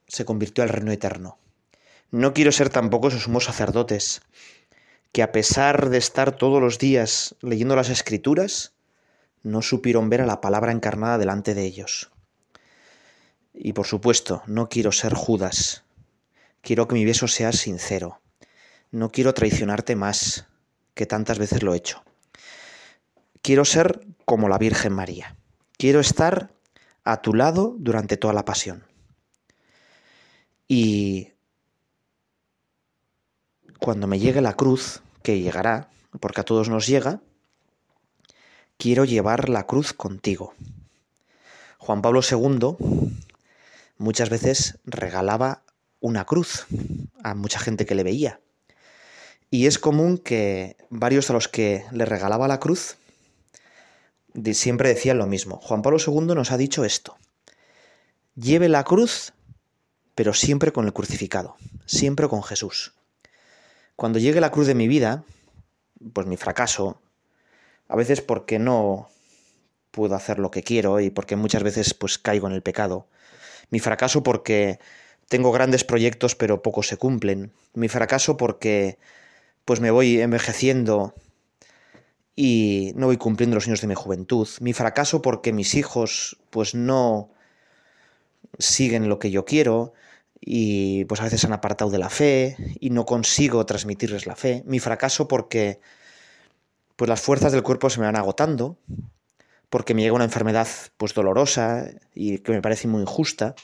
se 0.09 0.25
convirtió 0.25 0.63
al 0.63 0.69
reino 0.69 0.91
eterno. 0.91 1.37
No 2.11 2.33
quiero 2.33 2.51
ser 2.51 2.69
tampoco 2.69 3.07
esos 3.07 3.23
sumos 3.23 3.45
sacerdotes, 3.45 4.21
que 5.13 5.23
a 5.23 5.31
pesar 5.31 5.89
de 5.89 5.97
estar 5.97 6.35
todos 6.35 6.61
los 6.61 6.79
días 6.79 7.35
leyendo 7.41 7.75
las 7.75 7.89
escrituras, 7.89 8.73
no 9.43 9.61
supieron 9.61 10.09
ver 10.09 10.21
a 10.21 10.25
la 10.25 10.41
palabra 10.41 10.71
encarnada 10.71 11.17
delante 11.17 11.53
de 11.53 11.63
ellos. 11.63 12.11
Y 13.53 13.73
por 13.73 13.85
supuesto, 13.85 14.43
no 14.47 14.69
quiero 14.69 14.91
ser 14.91 15.13
Judas. 15.13 15.83
Quiero 16.61 16.87
que 16.87 16.95
mi 16.95 17.05
beso 17.05 17.27
sea 17.27 17.51
sincero. 17.51 18.19
No 18.91 19.11
quiero 19.11 19.33
traicionarte 19.33 19.95
más 19.95 20.47
que 20.93 21.05
tantas 21.05 21.39
veces 21.39 21.63
lo 21.63 21.73
he 21.73 21.77
hecho. 21.77 22.03
Quiero 23.41 23.65
ser 23.65 24.05
como 24.25 24.49
la 24.49 24.57
Virgen 24.57 24.93
María. 24.93 25.35
Quiero 25.77 25.99
estar 25.99 26.51
a 27.03 27.21
tu 27.21 27.33
lado 27.33 27.75
durante 27.77 28.17
toda 28.17 28.33
la 28.33 28.45
pasión. 28.45 28.88
Y 30.71 31.33
cuando 33.79 34.05
me 34.05 34.19
llegue 34.19 34.39
la 34.39 34.53
cruz, 34.53 35.01
que 35.23 35.39
llegará, 35.39 35.89
porque 36.19 36.41
a 36.41 36.45
todos 36.45 36.69
nos 36.69 36.85
llega, 36.85 37.21
quiero 38.77 39.03
llevar 39.03 39.49
la 39.49 39.65
cruz 39.65 39.93
contigo. 39.93 40.53
Juan 41.79 42.03
Pablo 42.03 42.21
II 42.21 42.77
muchas 43.97 44.29
veces 44.29 44.77
regalaba 44.85 45.63
una 46.01 46.25
cruz 46.25 46.67
a 47.23 47.33
mucha 47.33 47.59
gente 47.59 47.87
que 47.87 47.95
le 47.95 48.03
veía. 48.03 48.39
Y 49.49 49.65
es 49.65 49.79
común 49.79 50.19
que 50.19 50.77
varios 50.91 51.31
a 51.31 51.33
los 51.33 51.47
que 51.47 51.83
le 51.91 52.05
regalaba 52.05 52.47
la 52.47 52.59
cruz 52.59 52.97
siempre 54.53 54.89
decían 54.89 55.17
lo 55.17 55.25
mismo. 55.25 55.57
Juan 55.57 55.81
Pablo 55.81 55.97
II 55.97 56.35
nos 56.35 56.51
ha 56.51 56.57
dicho 56.57 56.85
esto. 56.85 57.17
Lleve 58.35 58.69
la 58.69 58.83
cruz, 58.83 59.33
pero 60.19 60.33
siempre 60.33 60.73
con 60.73 60.85
el 60.85 60.91
crucificado, 60.91 61.55
siempre 61.85 62.27
con 62.27 62.43
Jesús. 62.43 62.93
Cuando 63.95 64.19
llegue 64.19 64.41
la 64.41 64.51
cruz 64.51 64.67
de 64.67 64.75
mi 64.75 64.89
vida, 64.89 65.23
pues 66.11 66.27
mi 66.27 66.35
fracaso, 66.35 66.99
a 67.87 67.95
veces 67.95 68.19
porque 68.19 68.59
no 68.59 69.07
puedo 69.91 70.15
hacer 70.15 70.37
lo 70.37 70.51
que 70.51 70.61
quiero 70.61 70.99
y 70.99 71.09
porque 71.09 71.37
muchas 71.37 71.63
veces 71.63 71.93
pues 71.93 72.17
caigo 72.17 72.47
en 72.47 72.53
el 72.53 72.61
pecado. 72.61 73.07
Mi 73.69 73.79
fracaso 73.79 74.21
porque 74.21 74.81
tengo 75.29 75.53
grandes 75.53 75.85
proyectos 75.85 76.35
pero 76.35 76.61
pocos 76.61 76.87
se 76.87 76.97
cumplen. 76.97 77.53
Mi 77.73 77.87
fracaso 77.87 78.35
porque 78.35 78.97
pues 79.63 79.79
me 79.79 79.89
voy 79.89 80.19
envejeciendo 80.19 81.13
y 82.35 82.91
no 82.97 83.05
voy 83.05 83.15
cumpliendo 83.15 83.55
los 83.55 83.63
sueños 83.63 83.79
de 83.79 83.87
mi 83.87 83.95
juventud. 83.95 84.49
Mi 84.59 84.73
fracaso 84.73 85.21
porque 85.21 85.53
mis 85.53 85.75
hijos 85.75 86.35
pues 86.49 86.75
no 86.75 87.31
siguen 88.59 89.09
lo 89.09 89.17
que 89.17 89.31
yo 89.31 89.45
quiero 89.45 89.93
y 90.39 91.05
pues 91.05 91.21
a 91.21 91.23
veces 91.23 91.43
han 91.45 91.53
apartado 91.53 91.89
de 91.89 91.97
la 91.97 92.09
fe 92.09 92.55
y 92.79 92.91
no 92.91 93.05
consigo 93.05 93.65
transmitirles 93.65 94.27
la 94.27 94.35
fe. 94.35 94.63
Mi 94.65 94.79
fracaso 94.79 95.27
porque 95.27 95.79
pues 96.95 97.09
las 97.09 97.21
fuerzas 97.21 97.51
del 97.51 97.63
cuerpo 97.63 97.89
se 97.89 97.99
me 97.99 98.05
van 98.05 98.17
agotando, 98.17 98.77
porque 99.69 99.93
me 99.93 100.01
llega 100.01 100.15
una 100.15 100.25
enfermedad 100.25 100.67
pues 100.97 101.13
dolorosa 101.13 101.89
y 102.13 102.39
que 102.39 102.51
me 102.51 102.61
parece 102.61 102.87
muy 102.87 103.01
injusta, 103.01 103.55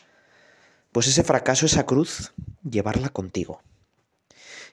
pues 0.91 1.07
ese 1.07 1.23
fracaso, 1.23 1.65
esa 1.65 1.85
cruz, 1.85 2.33
llevarla 2.63 3.09
contigo. 3.09 3.61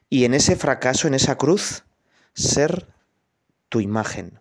Y 0.09 0.25
en 0.25 0.35
ese 0.35 0.55
fracaso, 0.55 1.09
en 1.09 1.15
esa 1.15 1.37
cruz, 1.37 1.85
ser 2.35 2.87
tu 3.69 3.81
imagen. 3.81 4.39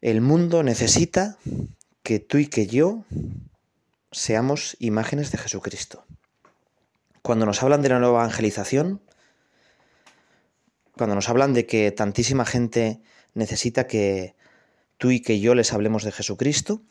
El 0.00 0.22
mundo 0.22 0.62
necesita 0.62 1.36
que 2.10 2.18
tú 2.18 2.38
y 2.38 2.48
que 2.48 2.66
yo 2.66 3.04
seamos 4.10 4.76
imágenes 4.80 5.30
de 5.30 5.38
Jesucristo. 5.38 6.06
Cuando 7.22 7.46
nos 7.46 7.62
hablan 7.62 7.82
de 7.82 7.88
la 7.88 8.00
nueva 8.00 8.24
evangelización, 8.24 9.00
cuando 10.96 11.14
nos 11.14 11.28
hablan 11.28 11.54
de 11.54 11.66
que 11.66 11.92
tantísima 11.92 12.44
gente 12.44 13.00
necesita 13.34 13.86
que 13.86 14.34
tú 14.98 15.12
y 15.12 15.20
que 15.20 15.38
yo 15.38 15.54
les 15.54 15.72
hablemos 15.72 16.02
de 16.02 16.10
Jesucristo, 16.10 16.82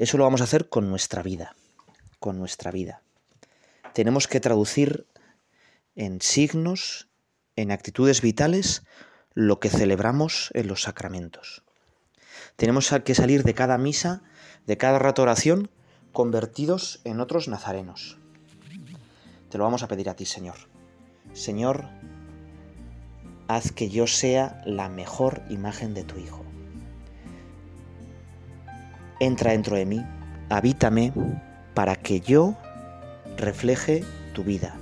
eso 0.00 0.18
lo 0.18 0.24
vamos 0.24 0.40
a 0.40 0.44
hacer 0.44 0.68
con 0.68 0.90
nuestra 0.90 1.22
vida, 1.22 1.54
con 2.18 2.36
nuestra 2.36 2.72
vida. 2.72 3.00
Tenemos 3.94 4.26
que 4.26 4.40
traducir 4.40 5.06
en 5.94 6.20
signos, 6.20 7.06
en 7.54 7.70
actitudes 7.70 8.22
vitales, 8.22 8.82
lo 9.34 9.60
que 9.60 9.70
celebramos 9.70 10.50
en 10.54 10.66
los 10.66 10.82
sacramentos. 10.82 11.62
Tenemos 12.56 12.92
que 13.04 13.14
salir 13.14 13.44
de 13.44 13.54
cada 13.54 13.78
misa, 13.78 14.24
de 14.68 14.76
cada 14.76 14.98
rato 14.98 15.22
oración, 15.22 15.70
convertidos 16.12 17.00
en 17.04 17.20
otros 17.20 17.48
nazarenos. 17.48 18.18
Te 19.48 19.56
lo 19.56 19.64
vamos 19.64 19.82
a 19.82 19.88
pedir 19.88 20.10
a 20.10 20.14
ti, 20.14 20.26
Señor. 20.26 20.56
Señor, 21.32 21.88
haz 23.48 23.72
que 23.72 23.88
yo 23.88 24.06
sea 24.06 24.60
la 24.66 24.90
mejor 24.90 25.40
imagen 25.48 25.94
de 25.94 26.04
tu 26.04 26.18
Hijo. 26.18 26.44
Entra 29.20 29.52
dentro 29.52 29.74
de 29.74 29.86
mí, 29.86 30.04
habítame, 30.50 31.14
para 31.72 31.96
que 31.96 32.20
yo 32.20 32.54
refleje 33.38 34.04
tu 34.34 34.44
vida. 34.44 34.74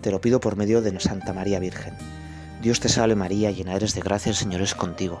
Te 0.00 0.10
lo 0.10 0.20
pido 0.20 0.40
por 0.40 0.56
medio 0.56 0.82
de 0.82 0.98
Santa 0.98 1.32
María 1.32 1.60
Virgen. 1.60 1.94
Dios 2.62 2.80
te 2.80 2.88
salve 2.88 3.14
María, 3.14 3.52
llena 3.52 3.74
eres 3.74 3.94
de 3.94 4.00
gracia, 4.00 4.30
el 4.30 4.36
Señor 4.36 4.60
es 4.60 4.74
contigo. 4.74 5.20